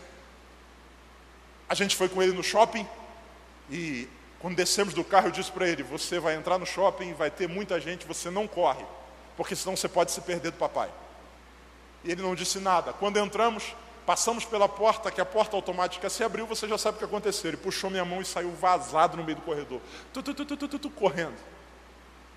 [1.68, 2.88] A gente foi com ele no shopping
[3.70, 4.08] e
[4.40, 7.48] quando descemos do carro eu disse para ele: Você vai entrar no shopping, vai ter
[7.48, 8.86] muita gente, você não corre,
[9.36, 10.90] porque senão você pode se perder do papai.
[12.04, 12.94] E ele não disse nada.
[12.94, 17.00] Quando entramos, passamos pela porta, que a porta automática se abriu, você já sabe o
[17.00, 17.50] que aconteceu.
[17.50, 21.53] Ele puxou minha mão e saiu vazado no meio do corredor, tu, tu, tu, correndo.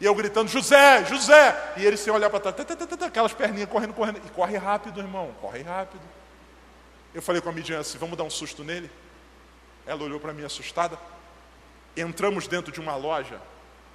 [0.01, 1.75] E eu gritando, José, José!
[1.77, 2.57] E ele sem olhar para trás,
[3.03, 4.21] aquelas perninhas correndo, correndo.
[4.25, 6.03] E corre rápido, irmão, corre rápido.
[7.15, 8.91] Eu falei com a Midian assim, vamos dar um susto nele?
[9.87, 10.99] Ela olhou para mim assustada.
[11.97, 13.41] Entramos dentro de uma loja,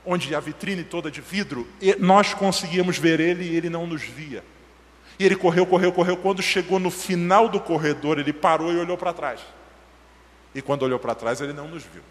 [0.03, 4.01] onde a vitrine toda de vidro, e nós conseguíamos ver ele e ele não nos
[4.01, 4.43] via.
[5.19, 6.17] E ele correu, correu, correu.
[6.17, 9.39] Quando chegou no final do corredor, ele parou e olhou para trás.
[10.55, 12.01] E quando olhou para trás, ele não nos viu.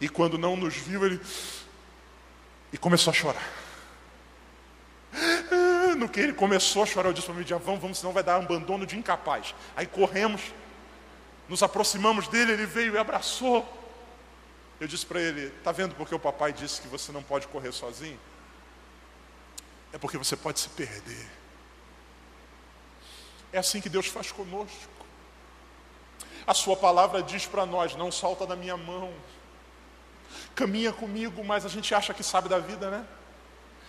[0.00, 1.20] E quando não nos viu, ele
[2.74, 3.48] e começou a chorar.
[5.12, 8.24] Ah, no que ele começou a chorar, eu disse para mim, vamos, vamos, senão vai
[8.24, 9.54] dar um abandono de incapaz.
[9.76, 10.42] Aí corremos,
[11.48, 13.64] nos aproximamos dele, ele veio e abraçou.
[14.80, 17.70] Eu disse para ele, está vendo porque o papai disse que você não pode correr
[17.70, 18.18] sozinho?
[19.92, 21.30] É porque você pode se perder.
[23.52, 24.92] É assim que Deus faz conosco.
[26.44, 29.14] A sua palavra diz para nós, não solta da minha mão
[30.54, 33.04] caminha comigo, mas a gente acha que sabe da vida, né?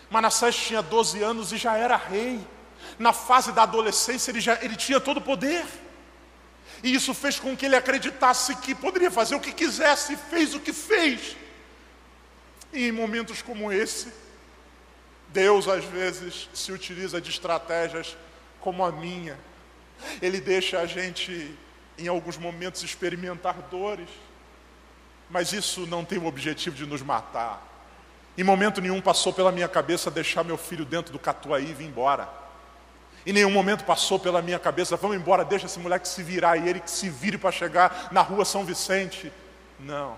[0.09, 2.45] Manassés tinha 12 anos e já era rei.
[2.99, 5.65] Na fase da adolescência ele, já, ele tinha todo o poder.
[6.83, 10.53] E isso fez com que ele acreditasse que poderia fazer o que quisesse e fez
[10.53, 11.35] o que fez.
[12.73, 14.11] E em momentos como esse,
[15.29, 18.15] Deus às vezes se utiliza de estratégias
[18.59, 19.37] como a minha.
[20.21, 21.57] Ele deixa a gente,
[21.97, 24.09] em alguns momentos, experimentar dores
[25.29, 27.61] mas isso não tem o objetivo de nos matar.
[28.37, 31.85] Em momento nenhum passou pela minha cabeça deixar meu filho dentro do catuaí e vir
[31.85, 32.27] embora.
[33.25, 36.69] Em nenhum momento passou pela minha cabeça, vamos embora, deixa esse moleque se virar e
[36.69, 39.31] ele que se vire para chegar na rua São Vicente.
[39.79, 40.15] Não.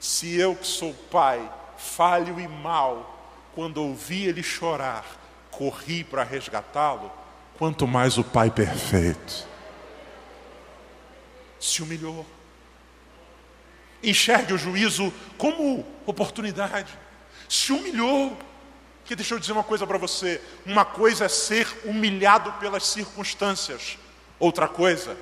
[0.00, 3.14] Se eu que sou pai, falho e mal,
[3.54, 5.04] quando ouvi ele chorar,
[5.50, 7.10] corri para resgatá-lo,
[7.56, 9.46] quanto mais o pai perfeito.
[11.60, 12.26] Se humilhou
[14.04, 16.92] enxergue o juízo como oportunidade.
[17.48, 18.36] Se humilhou.
[19.04, 23.98] Que deixa eu dizer uma coisa para você: uma coisa é ser humilhado pelas circunstâncias,
[24.38, 25.14] outra coisa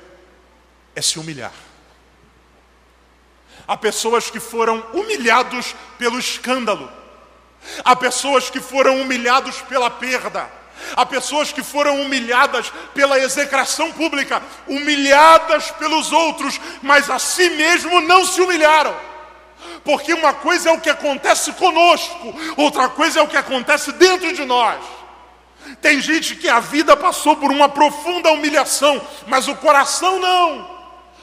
[0.94, 1.52] é se humilhar.
[3.66, 6.90] Há pessoas que foram humilhados pelo escândalo,
[7.84, 10.50] há pessoas que foram humilhados pela perda,
[10.96, 18.00] Há pessoas que foram humilhadas pela execração pública, humilhadas pelos outros, mas a si mesmo
[18.00, 18.94] não se humilharam.
[19.84, 24.32] Porque uma coisa é o que acontece conosco, outra coisa é o que acontece dentro
[24.32, 24.78] de nós.
[25.80, 30.70] Tem gente que a vida passou por uma profunda humilhação, mas o coração não.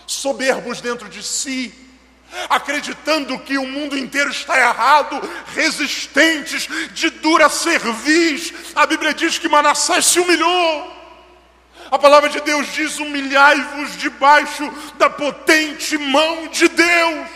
[0.07, 1.73] Soberbos dentro de si,
[2.49, 5.21] acreditando que o mundo inteiro está errado,
[5.53, 8.53] resistentes, de dura cerviz.
[8.79, 10.95] A Bíblia diz que Manassés se humilhou.
[11.91, 17.27] A palavra de Deus diz: humilhai-vos debaixo da potente mão de Deus.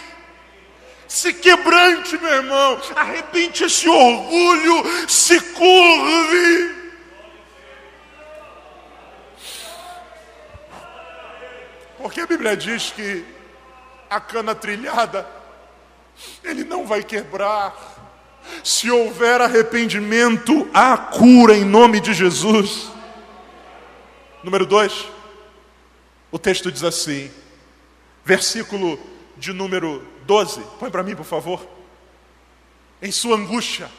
[1.06, 6.76] Se quebrante, meu irmão, arrebente esse orgulho, se curve.
[11.98, 13.26] Porque a Bíblia diz que
[14.10, 15.28] a cana trilhada,
[16.42, 17.93] ele não vai quebrar.
[18.64, 22.90] Se houver arrependimento, há cura em nome de Jesus.
[24.44, 25.08] Número dois,
[26.32, 27.32] o texto diz assim,
[28.26, 29.00] versículo
[29.38, 31.66] de número 12, põe para mim, por favor.
[33.02, 33.90] Em sua angústia,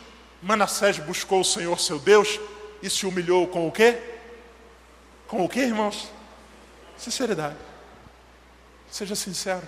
[0.43, 2.39] Manassés buscou o Senhor seu Deus
[2.83, 3.99] e se humilhou com o quê?
[5.27, 6.11] Com o quê, irmãos?
[6.97, 7.57] Sinceridade.
[8.91, 9.66] Seja sincero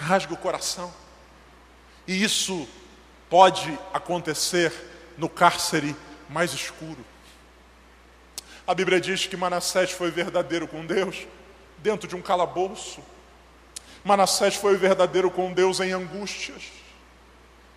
[0.00, 0.92] rasga o coração.
[2.06, 2.66] E isso
[3.30, 4.72] pode acontecer
[5.16, 5.96] no cárcere
[6.28, 7.04] mais escuro.
[8.66, 11.26] A Bíblia diz que Manassés foi verdadeiro com Deus,
[11.78, 13.00] dentro de um calabouço.
[14.04, 16.64] Manassés foi verdadeiro com Deus em angústias.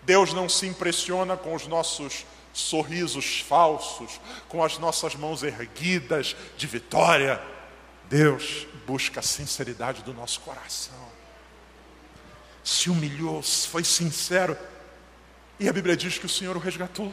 [0.02, 6.68] Deus não se impressiona com os nossos sorrisos falsos, com as nossas mãos erguidas de
[6.68, 7.42] vitória.
[8.10, 11.14] Deus busca a sinceridade do nosso coração.
[12.64, 14.58] Se humilhou, foi sincero.
[15.64, 17.10] E a Bíblia diz que o Senhor o resgatou.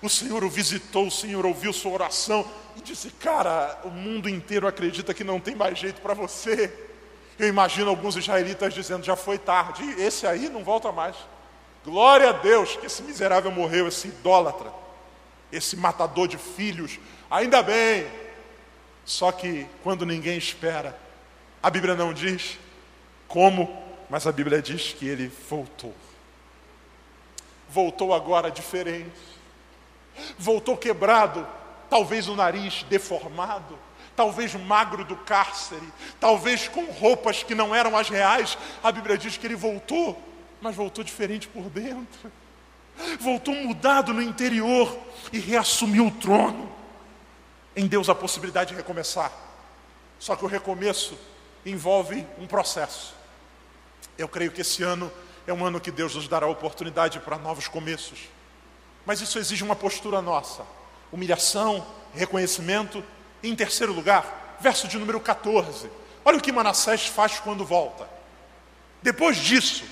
[0.00, 4.66] O Senhor o visitou, o Senhor ouviu sua oração e disse: Cara, o mundo inteiro
[4.66, 6.72] acredita que não tem mais jeito para você.
[7.38, 11.16] Eu imagino alguns israelitas dizendo: Já foi tarde, esse aí não volta mais.
[11.84, 14.72] Glória a Deus que esse miserável morreu, esse idólatra,
[15.52, 16.98] esse matador de filhos.
[17.30, 18.06] Ainda bem.
[19.04, 20.98] Só que quando ninguém espera,
[21.62, 22.58] a Bíblia não diz
[23.26, 25.94] como, mas a Bíblia diz que ele voltou.
[27.68, 29.10] Voltou agora diferente.
[30.38, 31.46] Voltou quebrado,
[31.88, 33.78] talvez o nariz deformado,
[34.16, 35.86] talvez magro do cárcere,
[36.18, 38.58] talvez com roupas que não eram as reais.
[38.82, 40.28] A Bíblia diz que ele voltou
[40.60, 42.32] mas voltou diferente por dentro.
[43.20, 44.98] Voltou mudado no interior
[45.32, 46.70] e reassumiu o trono.
[47.76, 49.32] Em Deus a possibilidade de recomeçar.
[50.18, 51.16] Só que o recomeço
[51.64, 53.14] envolve um processo.
[54.16, 55.12] Eu creio que esse ano
[55.50, 58.28] é um ano que Deus nos dará oportunidade para novos começos.
[59.06, 60.62] Mas isso exige uma postura nossa:
[61.10, 63.02] humilhação, reconhecimento.
[63.42, 65.90] E em terceiro lugar, verso de número 14.
[66.24, 68.06] Olha o que Manassés faz quando volta.
[69.00, 69.84] Depois disso,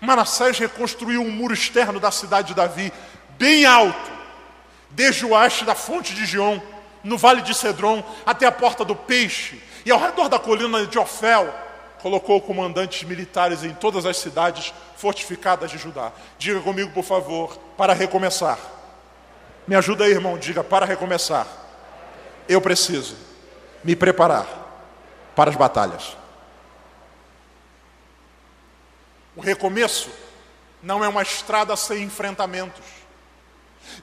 [0.00, 2.92] Manassés reconstruiu um muro externo da cidade de Davi,
[3.36, 4.10] bem alto,
[4.90, 6.60] desde o oeste da fonte de Gion,
[7.02, 10.98] no vale de Cedron, até a porta do peixe, e ao redor da colina de
[10.98, 11.52] Ofel,
[12.02, 16.12] colocou comandantes militares em todas as cidades fortificadas de Judá.
[16.38, 18.58] Diga comigo, por favor, para recomeçar.
[19.66, 21.46] Me ajuda aí, irmão, diga para recomeçar.
[22.48, 23.16] Eu preciso
[23.84, 24.46] me preparar
[25.34, 26.16] para as batalhas.
[29.36, 30.10] O recomeço
[30.82, 32.84] não é uma estrada sem enfrentamentos.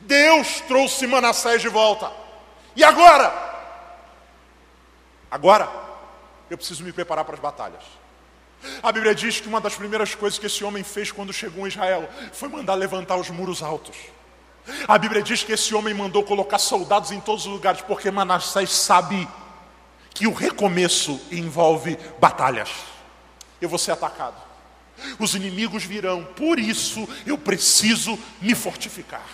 [0.01, 2.11] Deus trouxe Manassés de volta.
[2.75, 3.47] E agora?
[5.29, 5.86] Agora,
[6.49, 7.83] eu preciso me preparar para as batalhas.
[8.81, 11.69] A Bíblia diz que uma das primeiras coisas que esse homem fez quando chegou em
[11.69, 13.95] Israel foi mandar levantar os muros altos.
[14.87, 18.71] A Bíblia diz que esse homem mandou colocar soldados em todos os lugares, porque Manassés
[18.71, 19.27] sabe
[20.13, 22.69] que o recomeço envolve batalhas.
[23.61, 24.35] Eu vou ser atacado.
[25.19, 29.25] Os inimigos virão, por isso eu preciso me fortificar.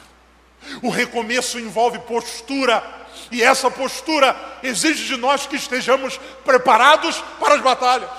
[0.81, 2.83] O recomeço envolve postura,
[3.31, 8.09] e essa postura exige de nós que estejamos preparados para as batalhas.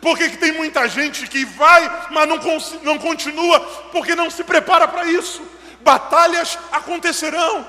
[0.00, 2.38] Porque que tem muita gente que vai, mas não,
[2.82, 3.60] não continua,
[3.92, 5.42] porque não se prepara para isso.
[5.80, 7.66] Batalhas acontecerão.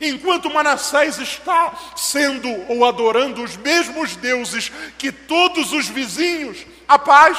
[0.00, 7.36] Enquanto Manassés está sendo ou adorando os mesmos deuses que todos os vizinhos, a paz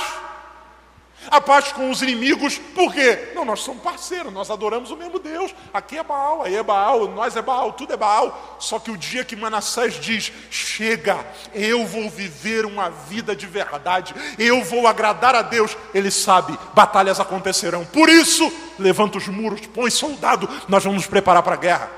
[1.30, 3.32] a paz com os inimigos, por quê?
[3.36, 5.54] Não, nós somos parceiros, nós adoramos o mesmo Deus.
[5.74, 8.58] Aqui é Baal, aí é Baal, nós é Baal, tudo é Baal.
[8.60, 14.14] Só que o dia que Manassés diz: chega, eu vou viver uma vida de verdade,
[14.38, 17.86] eu vou agradar a Deus, ele sabe, batalhas acontecerão.
[17.86, 21.92] Por isso, levanta os muros, põe soldado, nós vamos nos preparar para a guerra.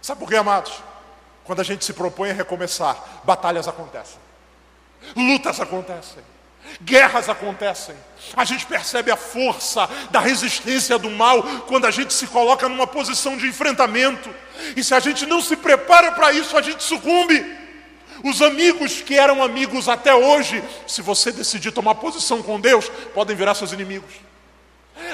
[0.00, 0.82] Sabe por quê, amados?
[1.44, 4.18] Quando a gente se propõe a recomeçar, batalhas acontecem,
[5.16, 6.35] lutas acontecem.
[6.82, 7.94] Guerras acontecem.
[8.36, 12.86] A gente percebe a força da resistência do mal quando a gente se coloca numa
[12.86, 14.28] posição de enfrentamento.
[14.76, 17.44] E se a gente não se prepara para isso, a gente sucumbe.
[18.24, 23.36] Os amigos que eram amigos até hoje, se você decidir tomar posição com Deus, podem
[23.36, 24.10] virar seus inimigos.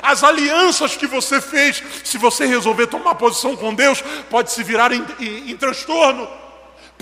[0.00, 4.92] As alianças que você fez, se você resolver tomar posição com Deus, pode se virar
[4.92, 6.28] em, em, em transtorno.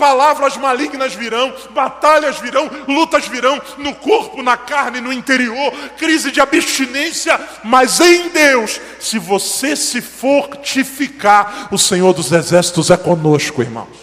[0.01, 6.41] Palavras malignas virão, batalhas virão, lutas virão no corpo, na carne, no interior, crise de
[6.41, 13.95] abstinência, mas em Deus, se você se fortificar, o Senhor dos Exércitos é conosco, irmãos.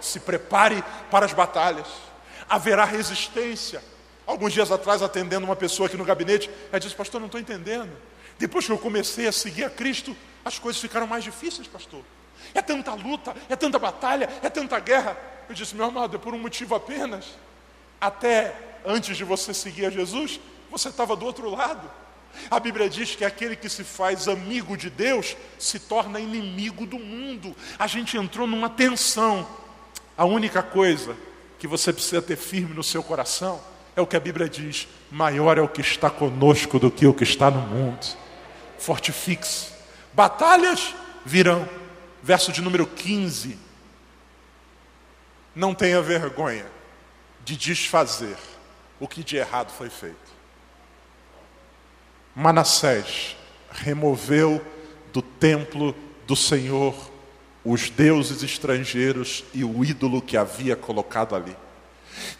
[0.00, 1.86] Se prepare para as batalhas,
[2.48, 3.80] haverá resistência.
[4.26, 7.92] Alguns dias atrás, atendendo uma pessoa aqui no gabinete, ela disse: Pastor, não estou entendendo.
[8.40, 12.02] Depois que eu comecei a seguir a Cristo, as coisas ficaram mais difíceis, pastor.
[12.54, 15.16] É tanta luta, é tanta batalha, é tanta guerra.
[15.48, 17.26] Eu disse, meu amado, é por um motivo apenas.
[18.00, 20.40] Até antes de você seguir a Jesus,
[20.70, 21.90] você estava do outro lado.
[22.50, 26.98] A Bíblia diz que aquele que se faz amigo de Deus se torna inimigo do
[26.98, 27.54] mundo.
[27.78, 29.46] A gente entrou numa tensão.
[30.16, 31.16] A única coisa
[31.58, 33.60] que você precisa ter firme no seu coração
[33.96, 37.14] é o que a Bíblia diz: maior é o que está conosco do que o
[37.14, 38.06] que está no mundo.
[38.78, 39.72] Fortifique-se.
[40.12, 40.94] Batalhas
[41.24, 41.68] virão
[42.22, 43.58] verso de número 15.
[45.54, 46.66] Não tenha vergonha
[47.44, 48.36] de desfazer
[48.98, 50.30] o que de errado foi feito.
[52.34, 53.36] Manassés
[53.70, 54.64] removeu
[55.12, 55.94] do templo
[56.26, 56.94] do Senhor
[57.64, 61.56] os deuses estrangeiros e o ídolo que havia colocado ali.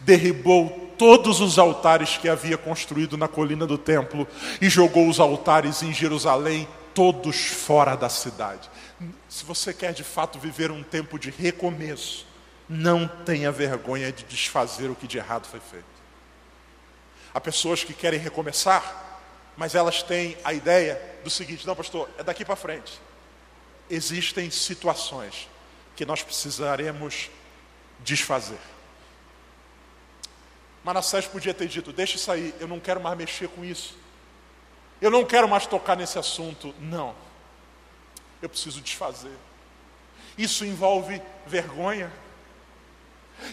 [0.01, 4.27] Derribou todos os altares que havia construído na colina do templo
[4.61, 8.71] e jogou os altares em Jerusalém, todos fora da cidade.
[9.29, 12.27] Se você quer de fato viver um tempo de recomeço,
[12.69, 15.85] não tenha vergonha de desfazer o que de errado foi feito.
[17.33, 19.21] Há pessoas que querem recomeçar,
[19.57, 23.01] mas elas têm a ideia do seguinte: não, pastor, é daqui para frente.
[23.89, 25.49] Existem situações
[25.97, 27.31] que nós precisaremos
[28.01, 28.59] desfazer.
[30.85, 33.97] Manassés podia ter dito: isso aí, eu não quero mais mexer com isso.
[35.01, 36.75] Eu não quero mais tocar nesse assunto.
[36.79, 37.15] Não.
[38.43, 39.37] Eu preciso desfazer.
[40.37, 42.13] Isso envolve vergonha.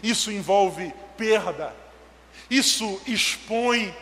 [0.04, 1.76] Isso envolve perda.
[2.50, 3.95] Isso expõe.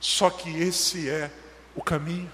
[0.00, 1.30] Só que esse é
[1.74, 2.30] o caminho.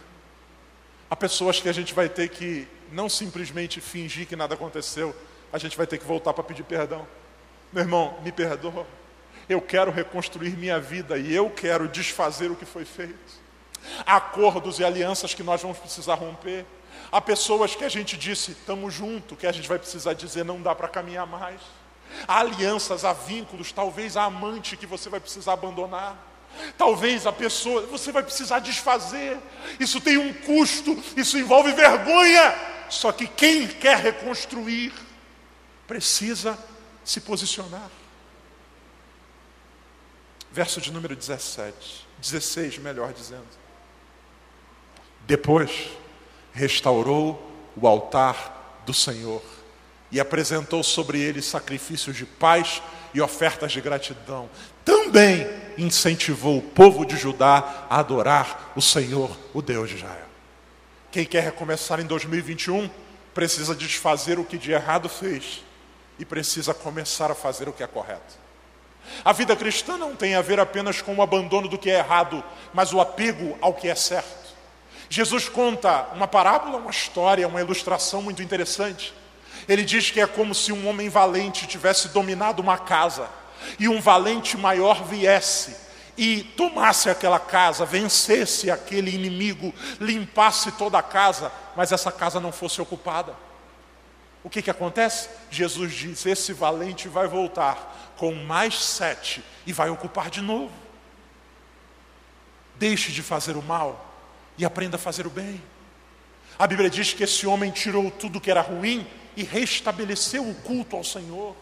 [1.11, 5.14] Há pessoas que a gente vai ter que não simplesmente fingir que nada aconteceu,
[5.53, 7.07] a gente vai ter que voltar para pedir perdão.
[7.73, 8.87] Meu irmão, me perdoa.
[9.49, 13.47] Eu quero reconstruir minha vida e eu quero desfazer o que foi feito.
[14.07, 16.64] Acordos e alianças que nós vamos precisar romper.
[17.11, 20.61] Há pessoas que a gente disse, estamos junto, que a gente vai precisar dizer, não
[20.61, 21.61] dá para caminhar mais.
[22.26, 26.16] Há alianças, há vínculos, talvez a amante que você vai precisar abandonar.
[26.76, 29.39] Talvez a pessoa, você vai precisar desfazer.
[29.79, 32.55] Isso tem um custo, isso envolve vergonha.
[32.89, 34.93] Só que quem quer reconstruir
[35.87, 36.59] precisa
[37.05, 37.89] se posicionar.
[40.51, 43.47] Verso de número 17, 16, melhor dizendo.
[45.29, 45.91] Depois
[46.55, 47.39] restaurou
[47.76, 49.43] o altar do Senhor
[50.11, 52.81] e apresentou sobre ele sacrifícios de paz
[53.12, 54.49] e ofertas de gratidão.
[54.87, 60.26] Também incentivou o povo de Judá a adorar o Senhor, o Deus de Israel.
[61.12, 62.89] Quem quer recomeçar em 2021
[63.35, 65.62] precisa desfazer o que de errado fez
[66.18, 68.39] e precisa começar a fazer o que é correto.
[69.22, 72.43] A vida cristã não tem a ver apenas com o abandono do que é errado,
[72.72, 74.47] mas o apego ao que é certo.
[75.11, 79.15] Jesus conta uma parábola, uma história, uma ilustração muito interessante.
[79.67, 83.29] Ele diz que é como se um homem valente tivesse dominado uma casa
[83.79, 85.77] e um valente maior viesse
[86.17, 92.53] e tomasse aquela casa, vencesse aquele inimigo, limpasse toda a casa, mas essa casa não
[92.53, 93.35] fosse ocupada.
[94.43, 95.29] O que, que acontece?
[95.51, 100.73] Jesus diz: esse valente vai voltar com mais sete e vai ocupar de novo.
[102.77, 104.08] Deixe de fazer o mal
[104.59, 105.63] e aprenda a fazer o bem.
[106.59, 109.07] A Bíblia diz que esse homem tirou tudo que era ruim
[109.37, 111.55] e restabeleceu o culto ao Senhor.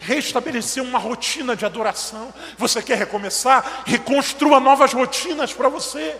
[0.00, 2.32] Restabeleceu uma rotina de adoração.
[2.56, 3.82] Você quer recomeçar?
[3.84, 6.16] Reconstrua novas rotinas para você.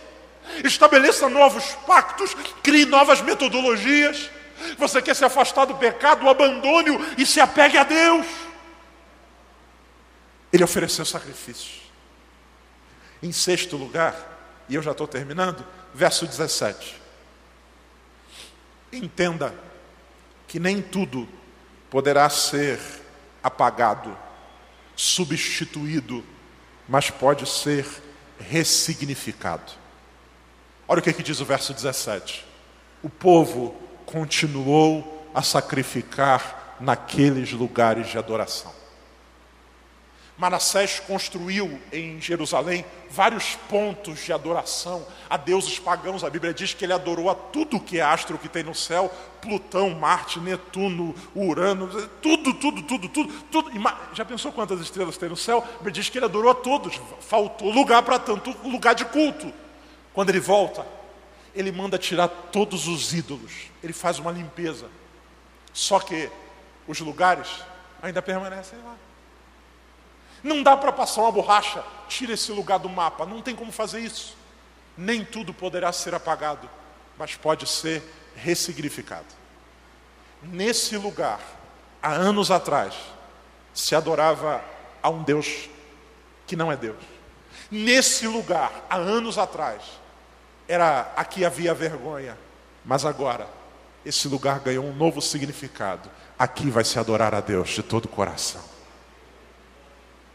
[0.63, 4.31] Estabeleça novos pactos, crie novas metodologias.
[4.79, 8.27] Você quer se afastar do pecado, abandone-o e se apegue a Deus.
[10.53, 11.81] Ele ofereceu sacrifício.
[13.23, 14.15] Em sexto lugar,
[14.69, 17.01] e eu já estou terminando, verso 17.
[18.93, 19.55] Entenda
[20.47, 21.29] que nem tudo
[21.91, 22.79] poderá ser
[23.43, 24.17] apagado,
[24.95, 26.25] substituído,
[26.89, 27.87] mas pode ser
[28.39, 29.73] ressignificado.
[30.87, 32.45] Olha o que, que diz o verso 17:
[33.03, 33.75] O povo
[34.05, 38.82] continuou a sacrificar naqueles lugares de adoração.
[40.43, 46.25] Manassés construiu em Jerusalém vários pontos de adoração a deuses pagãos.
[46.25, 49.09] A Bíblia diz que ele adorou a tudo que é astro que tem no céu:
[49.41, 51.87] Plutão, Marte, Netuno, Urano,
[52.21, 53.33] tudo, tudo, tudo, tudo.
[53.53, 53.71] tudo.
[54.15, 55.59] Já pensou quantas estrelas tem no céu?
[55.59, 57.01] A Bíblia diz que ele adorou a todos.
[57.21, 59.53] Faltou lugar para tanto, lugar de culto.
[60.13, 60.85] Quando ele volta,
[61.55, 63.71] ele manda tirar todos os ídolos.
[63.81, 64.89] Ele faz uma limpeza.
[65.73, 66.29] Só que
[66.89, 67.49] os lugares
[68.03, 68.97] ainda permanecem lá.
[70.43, 74.01] Não dá para passar uma borracha, tira esse lugar do mapa, não tem como fazer
[74.01, 74.37] isso.
[74.97, 76.69] Nem tudo poderá ser apagado,
[77.17, 78.03] mas pode ser
[78.37, 79.27] ressignificado.
[80.43, 81.41] Nesse lugar,
[82.03, 82.95] há anos atrás,
[83.73, 84.63] se adorava
[85.03, 85.69] a um Deus
[86.47, 86.99] que não é Deus.
[87.71, 89.83] Nesse lugar, há anos atrás,
[90.69, 92.37] era aqui havia vergonha,
[92.85, 93.49] mas agora
[94.05, 96.11] esse lugar ganhou um novo significado.
[96.39, 98.72] Aqui vai se adorar a Deus de todo o coração.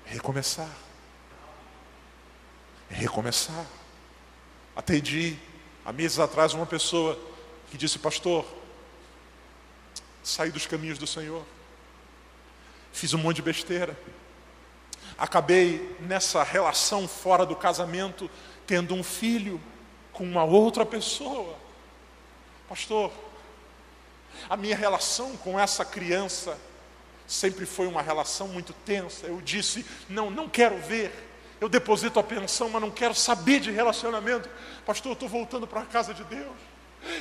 [0.08, 0.70] Recomeçar.
[2.90, 3.66] Recomeçar.
[4.74, 5.38] Atendi
[5.86, 7.20] há meses atrás uma pessoa
[7.70, 8.46] que disse, pastor,
[10.24, 11.46] saí dos caminhos do Senhor.
[12.94, 14.00] Fiz um monte de besteira.
[15.18, 18.30] Acabei nessa relação fora do casamento
[18.66, 19.62] tendo um filho
[20.14, 21.58] com uma outra pessoa.
[22.70, 23.12] Pastor,
[24.50, 26.58] a minha relação com essa criança
[27.28, 29.28] sempre foi uma relação muito tensa.
[29.28, 31.12] Eu disse: não, não quero ver.
[31.60, 34.50] Eu deposito a pensão, mas não quero saber de relacionamento.
[34.86, 36.56] Pastor, eu estou voltando para a casa de Deus.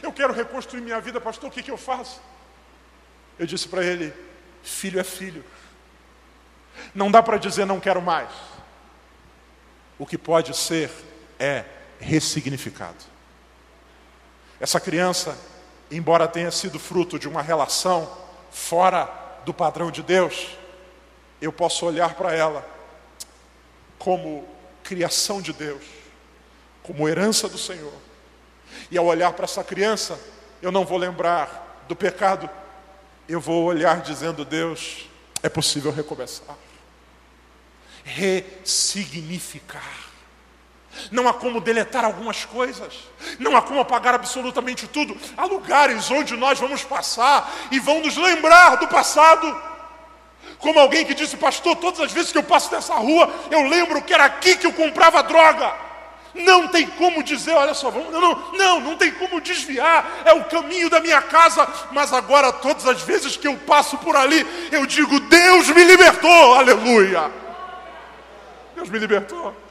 [0.02, 1.48] Eu quero reconstruir minha vida, pastor.
[1.48, 2.20] O que, que eu faço?
[3.38, 4.12] Eu disse para ele:
[4.62, 5.44] filho é filho.
[6.94, 8.30] Não dá para dizer não quero mais.
[9.98, 10.90] O que pode ser
[11.38, 11.64] é
[11.98, 13.04] ressignificado.
[14.60, 15.36] Essa criança,
[15.90, 18.10] embora tenha sido fruto de uma relação
[18.50, 20.48] fora do padrão de Deus,
[21.40, 22.68] eu posso olhar para ela
[23.96, 24.44] como
[24.82, 25.84] criação de Deus,
[26.82, 27.92] como herança do Senhor.
[28.90, 30.18] E ao olhar para essa criança,
[30.60, 32.50] eu não vou lembrar do pecado,
[33.28, 35.06] eu vou olhar dizendo: Deus,
[35.44, 36.56] é possível recomeçar,
[38.02, 40.05] ressignificar.
[41.10, 42.94] Não há como deletar algumas coisas,
[43.38, 45.16] não há como apagar absolutamente tudo.
[45.36, 49.76] Há lugares onde nós vamos passar e vão nos lembrar do passado.
[50.58, 54.02] Como alguém que disse, pastor, todas as vezes que eu passo nessa rua, eu lembro
[54.02, 55.86] que era aqui que eu comprava droga.
[56.34, 60.44] Não tem como dizer, olha só, vamos, não, não, não tem como desviar, é o
[60.44, 64.84] caminho da minha casa, mas agora todas as vezes que eu passo por ali, eu
[64.84, 67.30] digo, Deus me libertou, aleluia.
[68.74, 69.65] Deus me libertou.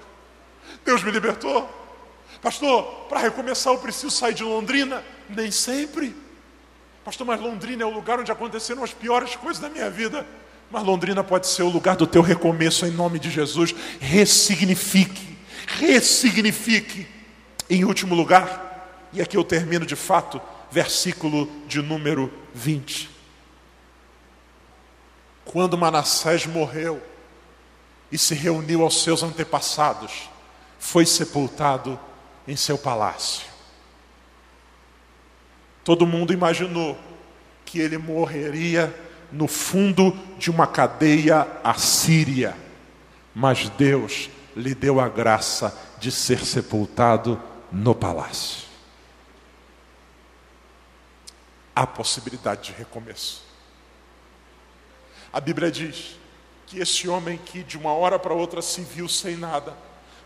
[0.86, 1.68] Deus me libertou.
[2.42, 5.04] Pastor, para recomeçar eu preciso sair de Londrina?
[5.28, 6.16] Nem sempre.
[7.04, 10.26] Pastor, mas Londrina é o lugar onde aconteceram as piores coisas da minha vida.
[10.70, 13.74] Mas Londrina pode ser o lugar do teu recomeço em nome de Jesus.
[14.00, 17.08] Ressignifique, ressignifique.
[17.68, 23.10] Em último lugar, e aqui eu termino de fato, versículo de número 20.
[25.44, 27.02] Quando Manassés morreu
[28.12, 30.30] e se reuniu aos seus antepassados,
[30.86, 32.00] foi sepultado
[32.48, 33.48] em seu palácio.
[35.84, 36.96] Todo mundo imaginou
[37.66, 38.94] que ele morreria
[39.32, 42.56] no fundo de uma cadeia assíria,
[43.34, 48.68] mas Deus lhe deu a graça de ser sepultado no palácio.
[51.76, 53.44] Há possibilidade de recomeço.
[55.34, 56.16] A Bíblia diz
[56.68, 59.85] que esse homem que de uma hora para outra se viu sem nada,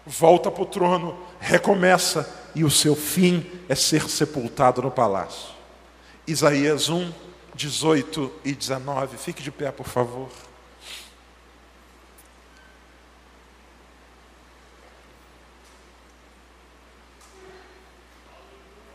[0.10, 5.50] volta para o trono, recomeça, e o seu fim é ser sepultado no palácio.
[6.26, 7.14] Isaías 1,
[7.54, 9.18] 18 e 19.
[9.18, 10.30] Fique de pé, por favor.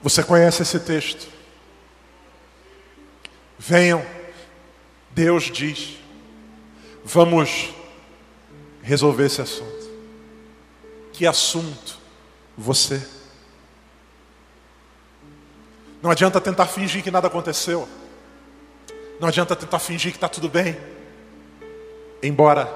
[0.03, 1.29] Você conhece esse texto?
[3.57, 4.05] Venham,
[5.13, 5.97] Deus diz,
[7.05, 7.73] vamos
[8.83, 9.84] resolver esse assunto.
[11.15, 11.97] Que assunto?
[12.59, 13.01] Você.
[16.03, 17.89] Não adianta tentar fingir que nada aconteceu.
[19.21, 20.77] Não adianta tentar fingir que está tudo bem.
[22.21, 22.69] Embora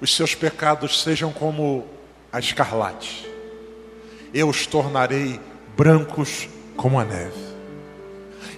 [0.00, 1.88] os seus pecados sejam como
[2.32, 3.28] a escarlate,
[4.32, 5.40] eu os tornarei
[5.76, 7.56] brancos como a neve.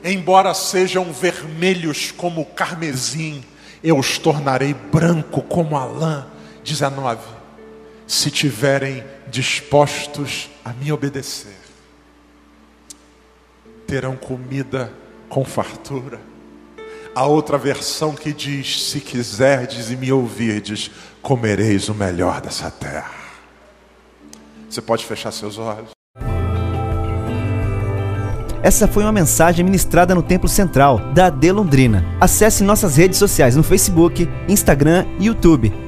[0.04, 3.42] Embora sejam vermelhos como o carmesim,
[3.82, 6.26] eu os tornarei branco como a lã.
[6.62, 7.37] 19
[8.08, 11.58] se tiverem dispostos a me obedecer,
[13.86, 14.90] terão comida
[15.28, 16.18] com fartura.
[17.14, 20.90] A outra versão que diz: Se quiserdes e me ouvirdes,
[21.20, 23.12] comereis o melhor dessa terra.
[24.70, 25.90] Você pode fechar seus olhos.
[28.62, 32.04] Essa foi uma mensagem ministrada no Templo Central da AD Londrina.
[32.20, 35.87] Acesse nossas redes sociais no Facebook, Instagram e YouTube